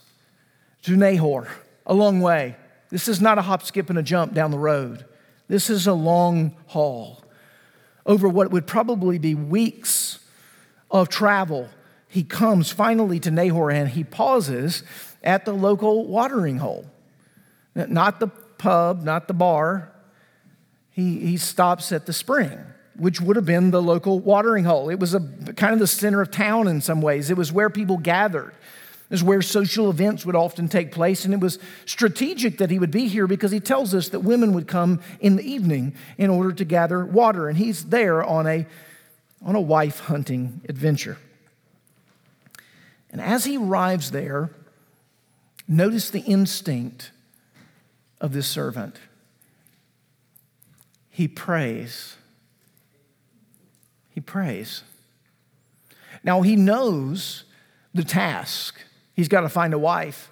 [0.82, 1.48] to Nahor,
[1.86, 2.56] a long way.
[2.90, 5.04] This is not a hop, skip, and a jump down the road.
[5.48, 7.22] This is a long haul
[8.06, 10.18] over what would probably be weeks
[10.90, 11.68] of travel.
[12.08, 14.82] He comes finally to Nahor and he pauses
[15.22, 16.86] at the local watering hole.
[17.74, 19.90] Not the pub, not the bar.
[20.90, 22.58] He, he stops at the spring,
[22.96, 24.88] which would have been the local watering hole.
[24.88, 25.20] It was a,
[25.56, 28.54] kind of the center of town in some ways, it was where people gathered
[29.04, 31.24] It was where social events would often take place.
[31.24, 34.54] And it was strategic that he would be here because he tells us that women
[34.54, 37.48] would come in the evening in order to gather water.
[37.48, 38.66] And he's there on a,
[39.44, 41.18] on a wife hunting adventure.
[43.10, 44.50] And as he arrives there,
[45.68, 47.10] notice the instinct
[48.24, 48.96] of this servant.
[51.10, 52.16] He prays.
[54.08, 54.82] He prays.
[56.24, 57.44] Now he knows
[57.92, 58.80] the task.
[59.12, 60.30] He's got to find a wife.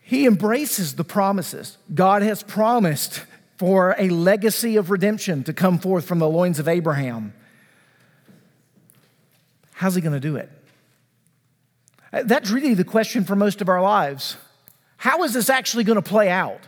[0.00, 1.78] He embraces the promises.
[1.92, 3.24] God has promised
[3.56, 7.34] for a legacy of redemption to come forth from the loins of Abraham.
[9.72, 10.48] How's he going to do it?
[12.12, 14.36] That's really the question for most of our lives.
[15.02, 16.60] How is this actually going to play out?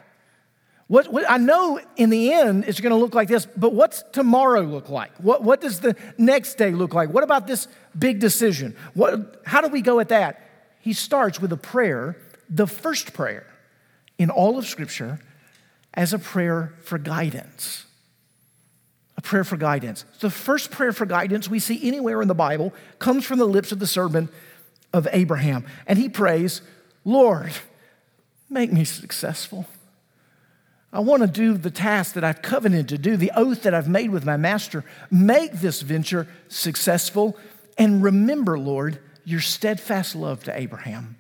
[0.89, 4.03] What, what, I know in the end it's going to look like this, but what's
[4.13, 5.13] tomorrow look like?
[5.19, 7.11] What, what does the next day look like?
[7.11, 7.69] What about this
[7.99, 8.77] big decision?
[8.93, 10.41] What, how do we go at that?
[10.85, 12.15] he starts with a prayer,
[12.51, 13.47] the first prayer
[14.19, 15.19] in all of Scripture,
[15.95, 17.87] as a prayer for guidance.
[19.17, 20.05] A prayer for guidance.
[20.21, 23.73] The first prayer for guidance we see anywhere in the Bible comes from the lips
[23.73, 24.31] of the servant
[24.93, 25.65] of Abraham.
[25.87, 26.61] And he prays,
[27.03, 27.53] Lord,
[28.55, 29.67] make me successful.
[30.93, 33.89] I want to do the task that I've covenanted to do, the oath that I've
[33.89, 34.85] made with my master.
[35.11, 37.37] Make this venture successful.
[37.77, 41.17] And remember, Lord, your steadfast love to Abraham.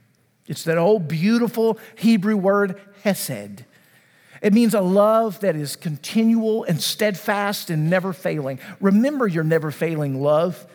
[0.46, 3.64] It's that old beautiful Hebrew word, hesed.
[4.40, 8.60] It means a love that is continual and steadfast and never failing.
[8.80, 10.66] Remember your never failing love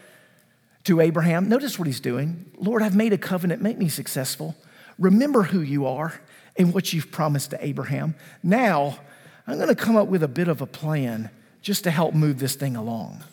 [0.86, 1.48] to Abraham.
[1.48, 2.52] Notice what he's doing.
[2.58, 4.56] Lord, I've made a covenant, make me successful.
[5.00, 6.20] Remember who you are
[6.58, 8.16] and what you've promised to Abraham.
[8.44, 9.00] Now,
[9.48, 11.30] I'm going to come up with a bit of a plan
[11.62, 13.24] just to help move this thing along.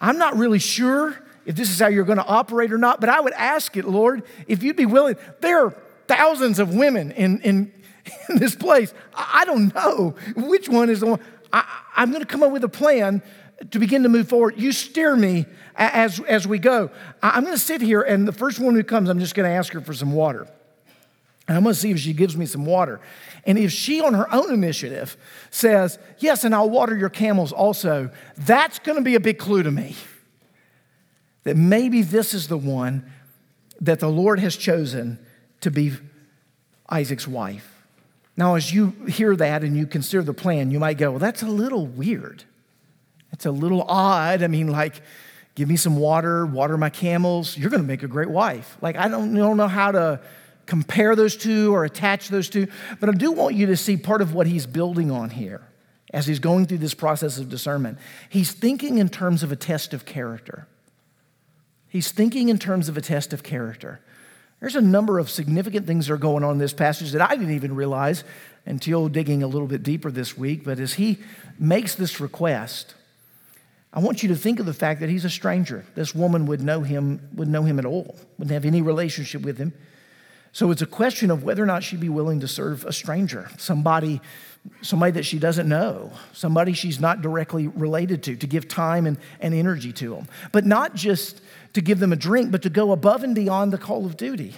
[0.00, 3.08] I'm not really sure if this is how you're going to operate or not, but
[3.08, 5.16] I would ask it, Lord, if you'd be willing.
[5.40, 7.72] There are thousands of women in, in,
[8.28, 8.92] in this place.
[9.14, 11.20] I, don't know which one is the one.
[11.52, 11.64] I,
[11.96, 13.22] I'm going to come up with a plan
[13.70, 14.54] to begin to move forward.
[14.58, 16.90] You steer me as, as we go.
[17.22, 19.54] I'm going to sit here, and the first one who comes, I'm just going to
[19.54, 20.46] ask her for some water.
[21.48, 23.00] And I'm going to see if she gives me some water.
[23.44, 25.16] And if she, on her own initiative,
[25.50, 29.62] says, Yes, and I'll water your camels also, that's going to be a big clue
[29.62, 29.94] to me
[31.44, 33.08] that maybe this is the one
[33.80, 35.24] that the Lord has chosen
[35.60, 35.92] to be
[36.88, 37.84] Isaac's wife.
[38.36, 41.42] Now, as you hear that and you consider the plan, you might go, well, that's
[41.42, 42.42] a little weird.
[43.32, 44.42] It's a little odd.
[44.42, 45.02] I mean, like,
[45.54, 47.56] give me some water, water my camels.
[47.56, 48.76] You're going to make a great wife.
[48.80, 50.20] Like, I don't, don't know how to
[50.66, 52.66] compare those two or attach those two,
[53.00, 55.62] but I do want you to see part of what he's building on here
[56.12, 57.98] as he's going through this process of discernment.
[58.28, 60.66] He's thinking in terms of a test of character.
[61.88, 64.00] He's thinking in terms of a test of character.
[64.60, 67.36] There's a number of significant things that are going on in this passage that I
[67.36, 68.24] didn't even realize
[68.64, 70.64] until digging a little bit deeper this week.
[70.64, 71.18] But as he
[71.58, 72.94] makes this request,
[73.96, 75.86] I want you to think of the fact that he's a stranger.
[75.94, 79.56] This woman would know him, would know him at all, wouldn't have any relationship with
[79.56, 79.72] him.
[80.52, 83.48] So it's a question of whether or not she'd be willing to serve a stranger,
[83.56, 84.20] somebody,
[84.82, 89.16] somebody that she doesn't know, somebody she's not directly related to, to give time and,
[89.40, 90.28] and energy to them.
[90.52, 91.40] But not just
[91.72, 94.54] to give them a drink, but to go above and beyond the call of duty,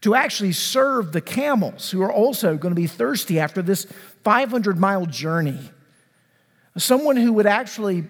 [0.00, 3.86] to actually serve the camels who are also going to be thirsty after this
[4.24, 5.70] 500 mile journey.
[6.76, 8.04] Someone who would actually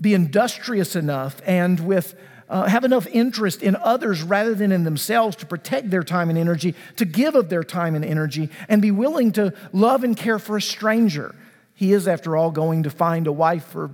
[0.00, 2.14] be industrious enough and with
[2.48, 6.38] uh, have enough interest in others rather than in themselves to protect their time and
[6.38, 10.38] energy, to give of their time and energy, and be willing to love and care
[10.38, 11.34] for a stranger.
[11.74, 13.90] He is, after all, going to find a wife for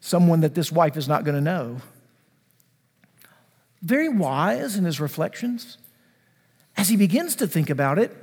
[0.00, 1.82] someone that this wife is not going to know
[3.82, 5.78] very wise in his reflections.
[6.76, 8.16] As he begins to think about it,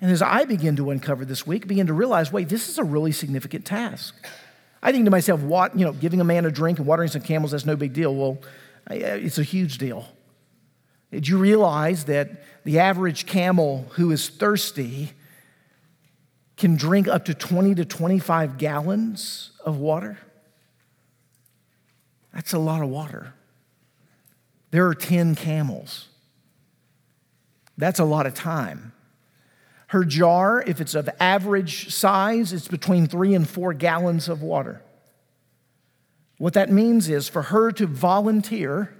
[0.00, 2.84] and as I begin to uncover this week, begin to realize, wait, this is a
[2.84, 4.14] really significant task.
[4.86, 7.20] I think to myself, what, you know, giving a man a drink and watering some
[7.20, 8.14] camels, that's no big deal.
[8.14, 8.38] Well,
[8.88, 10.06] uh, it's a huge deal.
[11.10, 15.10] Did you realize that the average camel who is thirsty
[16.56, 20.18] can drink up to 20 to 25 gallons of water?
[22.32, 23.34] That's a lot of water.
[24.70, 26.06] There are 10 camels.
[27.76, 28.92] That's a lot of time.
[29.88, 34.82] Her jar, if it's of average size, it's between three and four gallons of water.
[36.38, 38.92] What that means is for her to volunteer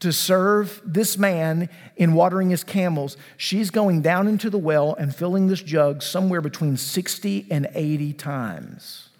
[0.00, 5.14] to serve this man in watering his camels, she's going down into the well and
[5.14, 9.10] filling this jug somewhere between 60 and 80 times.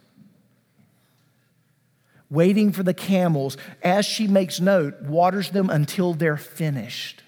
[2.31, 7.23] Waiting for the camels, as she makes note, waters them until they're finished.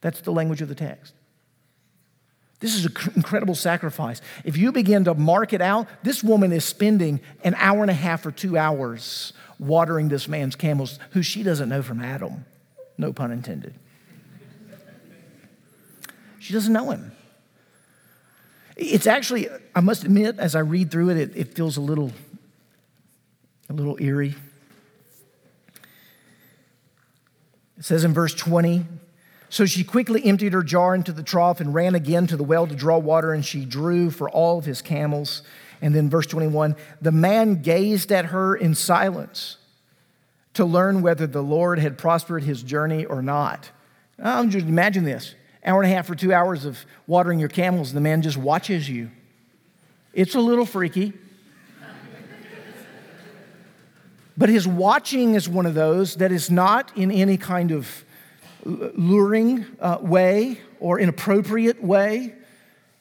[0.00, 1.14] That's the language of the text.
[2.60, 4.20] This is an incredible sacrifice.
[4.44, 7.94] If you begin to mark it out, this woman is spending an hour and a
[7.94, 12.44] half or two hours watering this man's camels, who she doesn't know from Adam.
[12.96, 13.74] No pun intended.
[16.40, 17.12] She doesn't know him.
[18.76, 22.12] It's actually, I must admit, as I read through it, it, it feels a little,
[23.68, 24.34] a little eerie.
[27.76, 28.84] It says in verse 20,
[29.50, 32.66] so she quickly emptied her jar into the trough and ran again to the well
[32.66, 35.42] to draw water, and she drew for all of his camels.
[35.80, 39.56] And then, verse 21 the man gazed at her in silence
[40.54, 43.70] to learn whether the Lord had prospered his journey or not.
[44.18, 45.34] I'm just imagine this
[45.64, 48.88] hour and a half or two hours of watering your camels, the man just watches
[48.88, 49.10] you.
[50.12, 51.12] It's a little freaky.
[54.36, 58.04] but his watching is one of those that is not in any kind of
[58.68, 62.34] luring uh, way or inappropriate way.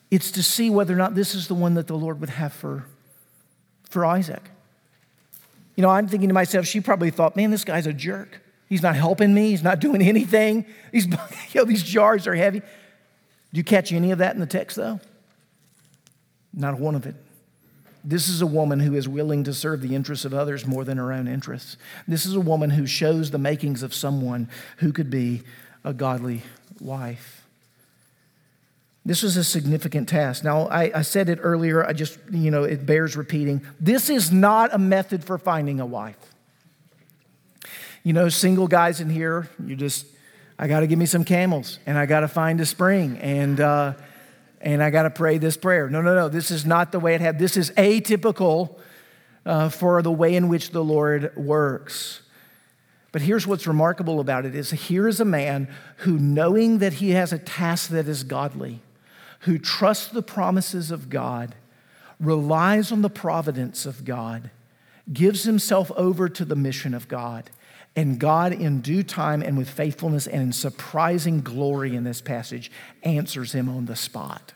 [0.09, 2.53] It's to see whether or not this is the one that the Lord would have
[2.53, 2.85] for,
[3.89, 4.43] for Isaac.
[5.75, 8.41] You know, I'm thinking to myself, she probably thought, man, this guy's a jerk.
[8.69, 9.49] He's not helping me.
[9.49, 10.65] He's not doing anything.
[10.91, 11.05] These,
[11.51, 12.59] you know, these jars are heavy.
[12.59, 12.65] Do
[13.53, 14.99] you catch any of that in the text, though?
[16.53, 17.15] Not one of it.
[18.07, 20.97] This is a woman who is willing to serve the interests of others more than
[20.97, 21.75] her own interests.
[22.07, 24.47] This is a woman who shows the makings of someone
[24.77, 25.41] who could be
[25.83, 26.43] a godly
[26.79, 27.45] wife.
[29.05, 30.45] This was a significant task.
[30.45, 33.61] Now, I, I, said it earlier, I just, you know, it bears repeating.
[33.77, 36.33] This is not a method for finding a wife.
[38.03, 40.05] You know, single guys in here, you just,
[40.57, 43.17] I got to give me some camels and I got to find a spring.
[43.17, 43.93] And, uh,
[44.61, 45.89] and I got to pray this prayer.
[45.89, 46.29] No, no, no.
[46.29, 47.39] This is not the way it had.
[47.39, 48.77] This is atypical
[49.45, 52.21] uh, for the way in which the Lord works.
[53.11, 57.11] But here's what's remarkable about it is here is a man who knowing that he
[57.11, 58.81] has a task that is godly,
[59.41, 61.55] who trusts the promises of God,
[62.19, 64.49] relies on the providence of God,
[65.11, 67.49] gives himself over to the mission of God.
[67.97, 72.71] And God, in due time and with faithfulness and in surprising glory in this passage,
[73.01, 74.53] answers him on the spot.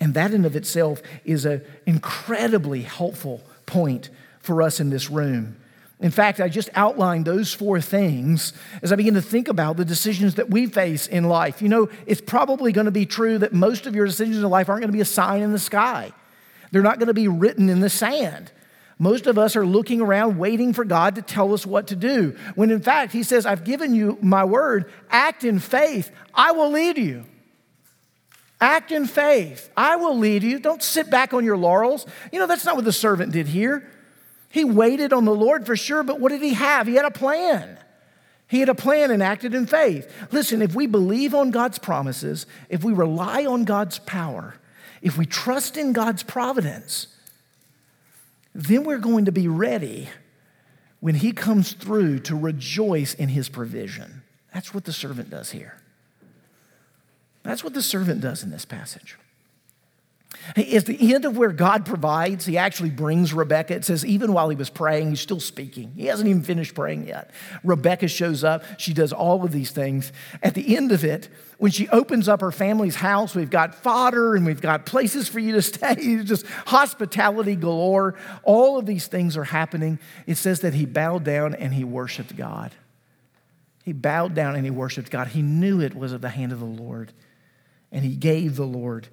[0.00, 4.08] And that, in of itself, is an incredibly helpful point
[4.40, 5.56] for us in this room.
[6.00, 9.84] In fact, I just outlined those four things as I begin to think about the
[9.84, 11.60] decisions that we face in life.
[11.60, 14.70] You know, it's probably going to be true that most of your decisions in life
[14.70, 16.12] aren't going to be a sign in the sky,
[16.70, 18.52] they're not going to be written in the sand.
[18.98, 22.36] Most of us are looking around waiting for God to tell us what to do.
[22.54, 26.70] When in fact, He says, I've given you my word, act in faith, I will
[26.70, 27.24] lead you.
[28.58, 30.58] Act in faith, I will lead you.
[30.58, 32.06] Don't sit back on your laurels.
[32.32, 33.86] You know, that's not what the servant did here.
[34.48, 36.86] He waited on the Lord for sure, but what did he have?
[36.86, 37.78] He had a plan.
[38.48, 40.10] He had a plan and acted in faith.
[40.32, 44.54] Listen, if we believe on God's promises, if we rely on God's power,
[45.02, 47.08] if we trust in God's providence,
[48.56, 50.08] then we're going to be ready
[51.00, 54.22] when he comes through to rejoice in his provision.
[54.54, 55.76] That's what the servant does here.
[57.42, 59.18] That's what the servant does in this passage.
[60.56, 63.74] At the end of where God provides, he actually brings Rebecca.
[63.74, 65.92] It says, even while he was praying, he's still speaking.
[65.96, 67.30] He hasn't even finished praying yet.
[67.64, 68.62] Rebecca shows up.
[68.78, 70.12] She does all of these things.
[70.42, 71.28] At the end of it,
[71.58, 75.40] when she opens up her family's house, we've got fodder and we've got places for
[75.40, 78.14] you to stay, just hospitality galore.
[78.44, 79.98] All of these things are happening.
[80.26, 82.72] It says that he bowed down and he worshiped God.
[83.84, 85.28] He bowed down and he worshiped God.
[85.28, 87.12] He knew it was of the hand of the Lord,
[87.92, 89.08] and he gave the Lord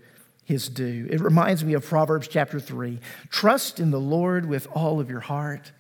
[0.46, 1.08] his due.
[1.10, 3.00] It reminds me of Proverbs chapter 3.
[3.30, 5.72] Trust in the Lord with all of your heart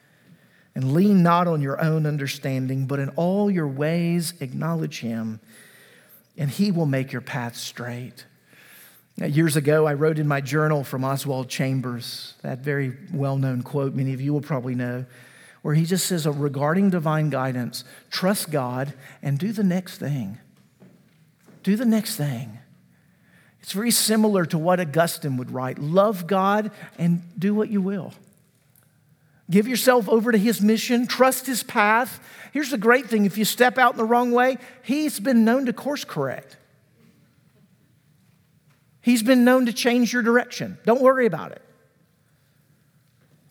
[0.75, 5.39] and lean not on your own understanding, but in all your ways acknowledge him,
[6.37, 8.25] and he will make your path straight.
[9.17, 13.61] Now, years ago, I wrote in my journal from Oswald Chambers, that very well known
[13.61, 15.05] quote many of you will probably know,
[15.61, 20.39] where he just says, regarding divine guidance, trust God and do the next thing.
[21.61, 22.59] Do the next thing.
[23.63, 28.13] It's very similar to what Augustine would write love God and do what you will.
[29.49, 32.19] Give yourself over to his mission, trust his path.
[32.51, 35.65] Here's the great thing if you step out in the wrong way, he's been known
[35.67, 36.57] to course correct.
[39.01, 40.77] He's been known to change your direction.
[40.85, 41.61] Don't worry about it.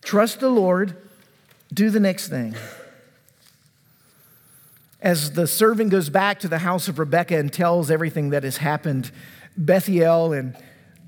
[0.03, 0.95] Trust the Lord,
[1.73, 2.55] do the next thing.
[5.01, 8.57] As the servant goes back to the house of Rebekah and tells everything that has
[8.57, 9.11] happened,
[9.57, 10.55] Bethuel and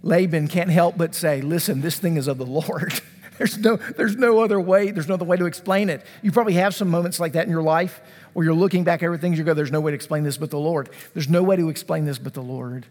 [0.04, 2.94] Laban can't help but say, Listen, this thing is of the Lord.
[3.38, 6.06] There's no, there's no other way, there's no other way to explain it.
[6.22, 9.06] You probably have some moments like that in your life where you're looking back at
[9.08, 10.90] everything, you go, There's no way to explain this but the Lord.
[11.14, 12.86] There's no way to explain this but the Lord.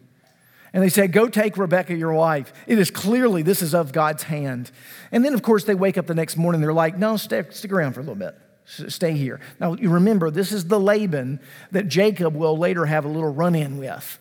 [0.74, 2.52] And they said, Go take Rebecca, your wife.
[2.66, 4.70] It is clearly this is of God's hand.
[5.12, 6.60] And then, of course, they wake up the next morning.
[6.60, 8.36] They're like, No, stick, stick around for a little bit.
[8.66, 9.40] Stay here.
[9.60, 11.40] Now, you remember, this is the Laban
[11.70, 14.18] that Jacob will later have a little run in with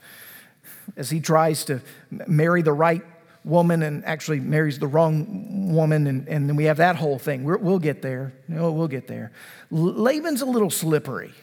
[0.95, 1.81] as he tries to
[2.27, 3.03] marry the right
[3.45, 7.43] woman and actually marries the wrong woman, and, and then we have that whole thing.
[7.43, 8.33] we will get there.
[8.47, 9.31] No, we'll get there.
[9.69, 11.33] Laban's a little slippery.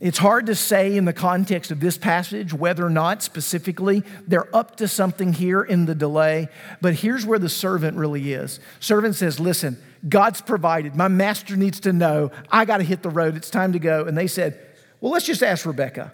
[0.00, 4.54] It's hard to say in the context of this passage whether or not specifically they're
[4.54, 6.48] up to something here in the delay,
[6.80, 8.60] but here's where the servant really is.
[8.78, 9.76] Servant says, Listen,
[10.08, 10.94] God's provided.
[10.94, 12.30] My master needs to know.
[12.48, 13.36] I got to hit the road.
[13.36, 14.04] It's time to go.
[14.04, 14.64] And they said,
[15.00, 16.12] Well, let's just ask Rebecca.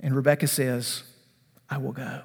[0.00, 1.02] And Rebecca says,
[1.70, 2.22] I will go.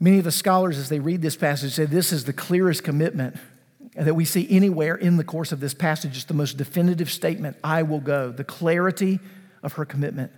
[0.00, 3.36] Many of the scholars, as they read this passage, say this is the clearest commitment
[3.94, 6.16] that we see anywhere in the course of this passage.
[6.16, 8.32] It's the most definitive statement I will go.
[8.32, 9.20] The clarity
[9.62, 10.32] of her commitment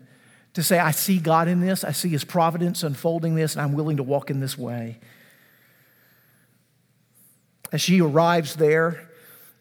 [0.55, 3.75] to say, I see God in this, I see His providence unfolding this, and I'm
[3.75, 4.99] willing to walk in this way.
[7.73, 9.11] As she arrives there,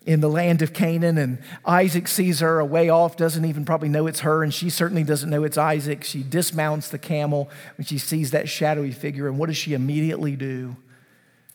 [0.06, 4.06] in the land of Canaan, and Isaac sees her away off, doesn't even probably know
[4.06, 6.04] it's her, and she certainly doesn't know it's Isaac.
[6.04, 10.36] She dismounts the camel when she sees that shadowy figure, and what does she immediately
[10.36, 10.76] do?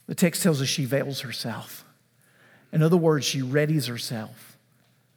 [0.06, 1.84] The text tells us she veils herself.
[2.72, 4.58] In other words, she readies herself.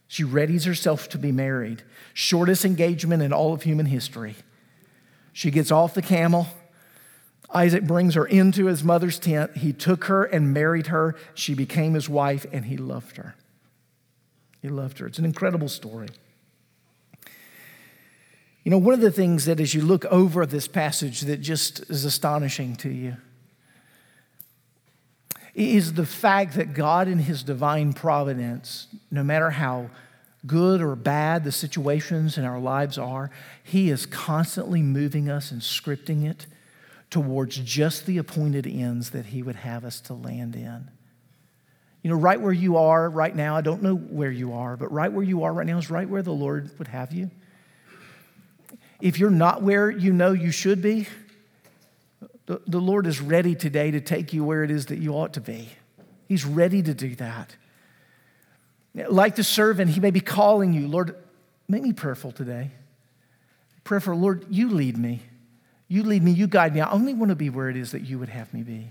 [0.07, 1.81] She readies herself to be married.
[2.13, 4.35] Shortest engagement in all of human history.
[5.31, 6.47] She gets off the camel
[7.53, 9.57] Isaac brings her into his mother's tent.
[9.57, 11.15] He took her and married her.
[11.35, 13.35] She became his wife, and he loved her.
[14.61, 15.07] He loved her.
[15.07, 16.09] It's an incredible story.
[18.63, 21.81] You know, one of the things that as you look over this passage that just
[21.89, 23.17] is astonishing to you
[25.53, 29.89] is the fact that God, in His divine providence, no matter how
[30.47, 33.29] good or bad the situations in our lives are,
[33.63, 36.47] He is constantly moving us and scripting it
[37.13, 40.89] towards just the appointed ends that He would have us to land in.
[42.01, 44.91] You know, right where you are right now, I don't know where you are, but
[44.91, 47.29] right where you are right now is right where the Lord would have you.
[48.99, 51.07] If you're not where you know you should be,
[52.47, 55.33] the, the Lord is ready today to take you where it is that you ought
[55.33, 55.69] to be.
[56.27, 57.55] He's ready to do that.
[58.95, 61.15] Like the servant, he may be calling you, Lord,
[61.67, 62.71] make me prayerful today.
[63.83, 65.21] Prayerful, Lord, you lead me.
[65.93, 66.81] You lead me, you guide me.
[66.81, 68.87] I only want to be where it is that you would have me be.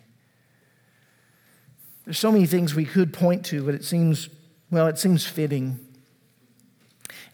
[2.04, 4.28] There's so many things we could point to, but it seems,
[4.70, 5.80] well, it seems fitting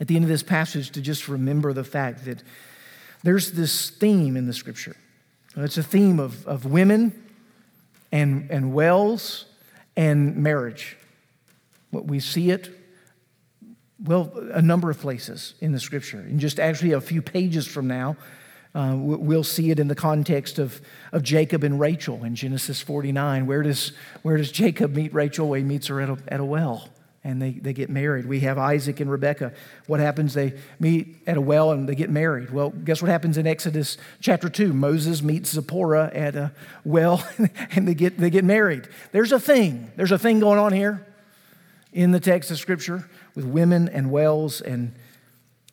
[0.00, 2.42] at the end of this passage to just remember the fact that
[3.22, 4.96] there's this theme in the scripture.
[5.54, 7.12] It's a theme of, of women
[8.10, 9.44] and, and wells
[9.98, 10.96] and marriage.
[11.92, 12.70] We see it,
[14.02, 16.20] well, a number of places in the scripture.
[16.20, 18.16] In just actually a few pages from now,
[18.78, 23.44] uh, we'll see it in the context of, of Jacob and Rachel in Genesis 49.
[23.44, 23.90] Where does,
[24.22, 25.52] where does Jacob meet Rachel?
[25.54, 26.88] He meets her at a, at a well
[27.24, 28.24] and they, they get married.
[28.24, 29.52] We have Isaac and Rebekah.
[29.88, 30.32] What happens?
[30.32, 32.50] They meet at a well and they get married.
[32.50, 34.72] Well, guess what happens in Exodus chapter 2?
[34.72, 36.52] Moses meets Zipporah at a
[36.84, 37.26] well
[37.72, 38.86] and they get, they get married.
[39.10, 39.90] There's a thing.
[39.96, 41.04] There's a thing going on here
[41.92, 44.94] in the text of Scripture with women and wells and,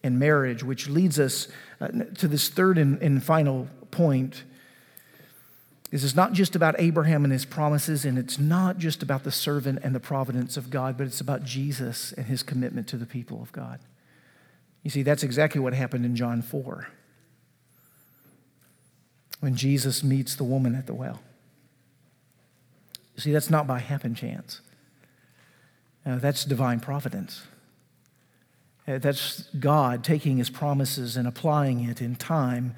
[0.01, 1.49] and marriage, which leads us
[1.79, 4.43] uh, to this third and, and final point.
[5.91, 9.79] Is not just about Abraham and his promises, and it's not just about the servant
[9.81, 13.41] and the providence of God, but it's about Jesus and his commitment to the people
[13.41, 13.79] of God.
[14.83, 16.87] You see, that's exactly what happened in John 4
[19.39, 21.21] when Jesus meets the woman at the well.
[23.15, 24.61] You see, that's not by happen chance,
[26.05, 27.43] that's divine providence.
[28.87, 32.75] Uh, that's God taking his promises and applying it in time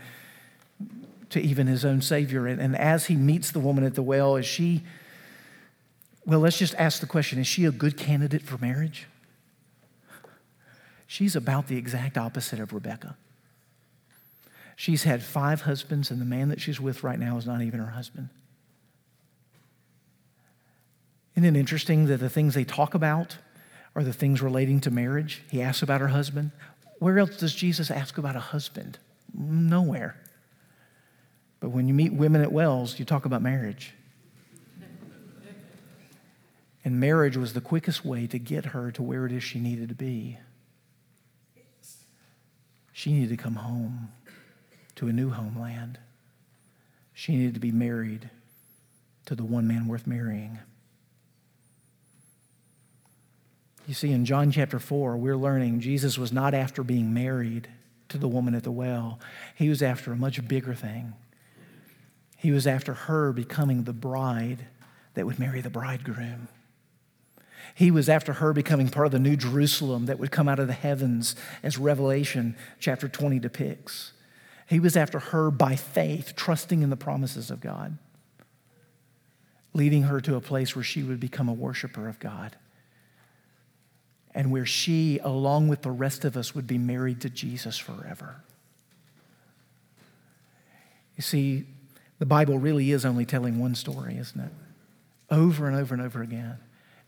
[1.29, 2.47] to even his own Savior.
[2.47, 4.83] And, and as he meets the woman at the well, is she,
[6.25, 9.07] well, let's just ask the question is she a good candidate for marriage?
[11.07, 13.15] She's about the exact opposite of Rebecca.
[14.75, 17.79] She's had five husbands, and the man that she's with right now is not even
[17.79, 18.29] her husband.
[21.35, 23.37] Isn't it interesting that the things they talk about
[23.97, 25.41] are the things relating to marriage?
[25.49, 26.51] He asks about her husband.
[26.99, 28.99] Where else does Jesus ask about a husband?
[29.33, 30.15] Nowhere.
[31.59, 33.93] But when you meet women at Wells, you talk about marriage.
[36.85, 39.89] And marriage was the quickest way to get her to where it is she needed
[39.89, 40.37] to be.
[42.93, 44.09] She needed to come home
[44.95, 45.97] to a new homeland.
[47.13, 48.29] She needed to be married
[49.25, 50.59] to the one man worth marrying.
[53.87, 57.69] You see, in John chapter 4, we're learning Jesus was not after being married
[58.09, 59.17] to the woman at the well,
[59.55, 61.13] he was after a much bigger thing.
[62.37, 64.67] He was after her becoming the bride
[65.13, 66.49] that would marry the bridegroom.
[67.75, 70.67] He was after her becoming part of the new Jerusalem that would come out of
[70.67, 74.11] the heavens, as Revelation chapter 20 depicts.
[74.67, 77.97] He was after her by faith, trusting in the promises of God,
[79.73, 82.57] leading her to a place where she would become a worshiper of God
[84.37, 88.35] and where she, along with the rest of us, would be married to Jesus forever.
[91.15, 91.65] You see,
[92.19, 94.51] the Bible really is only telling one story, isn't it?
[95.31, 96.59] Over and over and over again.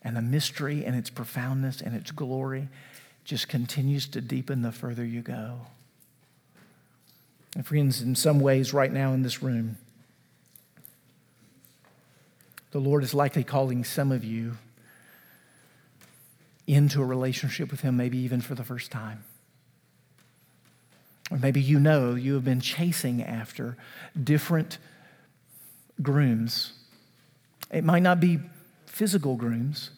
[0.01, 2.67] And the mystery and its profoundness and its glory
[3.25, 5.67] just continues to deepen the further you go.
[7.55, 9.77] And friends, in some ways, right now in this room,
[12.71, 14.57] the Lord is likely calling some of you
[16.69, 19.23] into a relationship with Him, maybe even for the first time.
[21.31, 23.75] Or maybe you know you have been chasing after
[24.21, 24.77] different
[26.01, 26.73] grooms.
[27.71, 28.39] It might not be
[28.85, 29.91] physical grooms,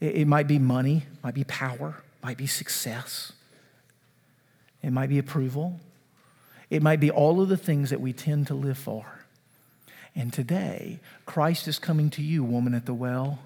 [0.00, 3.32] it, might be money, might be power, might be success,
[4.82, 5.80] it might be approval,
[6.70, 9.24] it might be all of the things that we tend to live for.
[10.14, 13.40] And today, Christ is coming to you, woman at the well,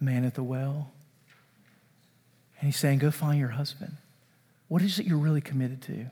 [0.00, 0.92] man at the well.
[2.60, 3.96] And he's saying, Go find your husband.
[4.68, 6.06] What is it you're really committed to?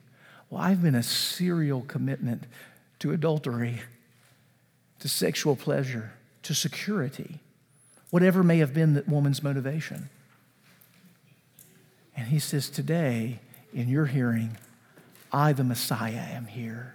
[0.50, 2.44] Well, I've been a serial commitment
[3.00, 3.80] to adultery
[5.00, 7.38] to sexual pleasure, to security,
[8.10, 10.08] whatever may have been that woman's motivation.
[12.16, 13.38] And he says, Today,
[13.72, 14.56] in your hearing,
[15.32, 16.94] I, the Messiah, am here.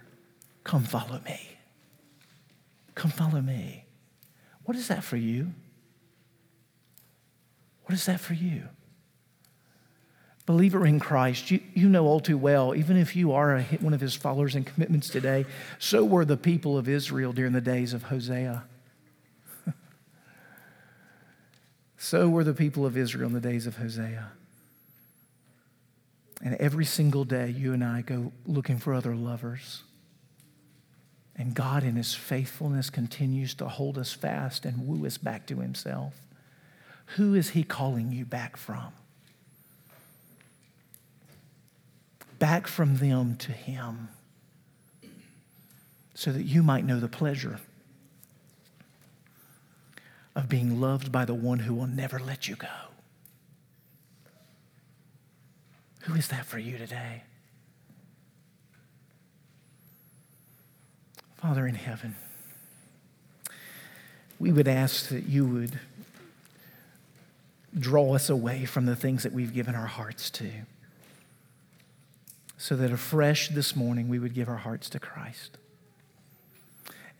[0.64, 1.56] Come follow me.
[2.94, 3.84] Come follow me.
[4.64, 5.52] What is that for you?
[7.84, 8.64] What is that for you?
[10.46, 13.94] Believer in Christ, you, you know all too well, even if you are a, one
[13.94, 15.46] of his followers and commitments today,
[15.78, 18.64] so were the people of Israel during the days of Hosea.
[21.96, 24.32] so were the people of Israel in the days of Hosea.
[26.42, 29.82] And every single day, you and I go looking for other lovers.
[31.36, 35.60] And God, in His faithfulness, continues to hold us fast and woo us back to
[35.60, 36.20] Himself.
[37.16, 38.92] Who is He calling you back from?
[42.38, 44.08] Back from them to Him
[46.14, 47.58] so that you might know the pleasure
[50.36, 52.68] of being loved by the one who will never let you go.
[56.02, 57.22] Who is that for you today?
[61.36, 62.14] Father in heaven,
[64.38, 65.78] we would ask that you would
[67.78, 70.50] draw us away from the things that we've given our hearts to
[72.64, 75.58] so that afresh this morning we would give our hearts to Christ.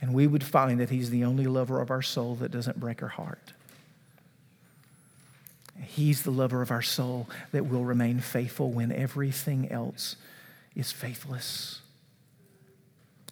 [0.01, 3.03] And we would find that He's the only lover of our soul that doesn't break
[3.03, 3.53] our heart.
[5.79, 10.17] He's the lover of our soul that will remain faithful when everything else
[10.75, 11.83] is faithless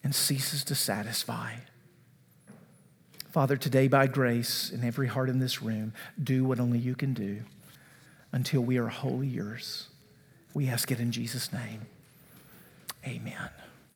[0.05, 1.55] and ceases to satisfy.
[3.31, 7.15] Father, today by grace, in every heart in this room, do what only you can
[7.15, 7.39] do
[8.33, 9.89] until we are wholly yours.
[10.53, 11.87] We ask it in Jesus' name.
[13.07, 13.62] Amen.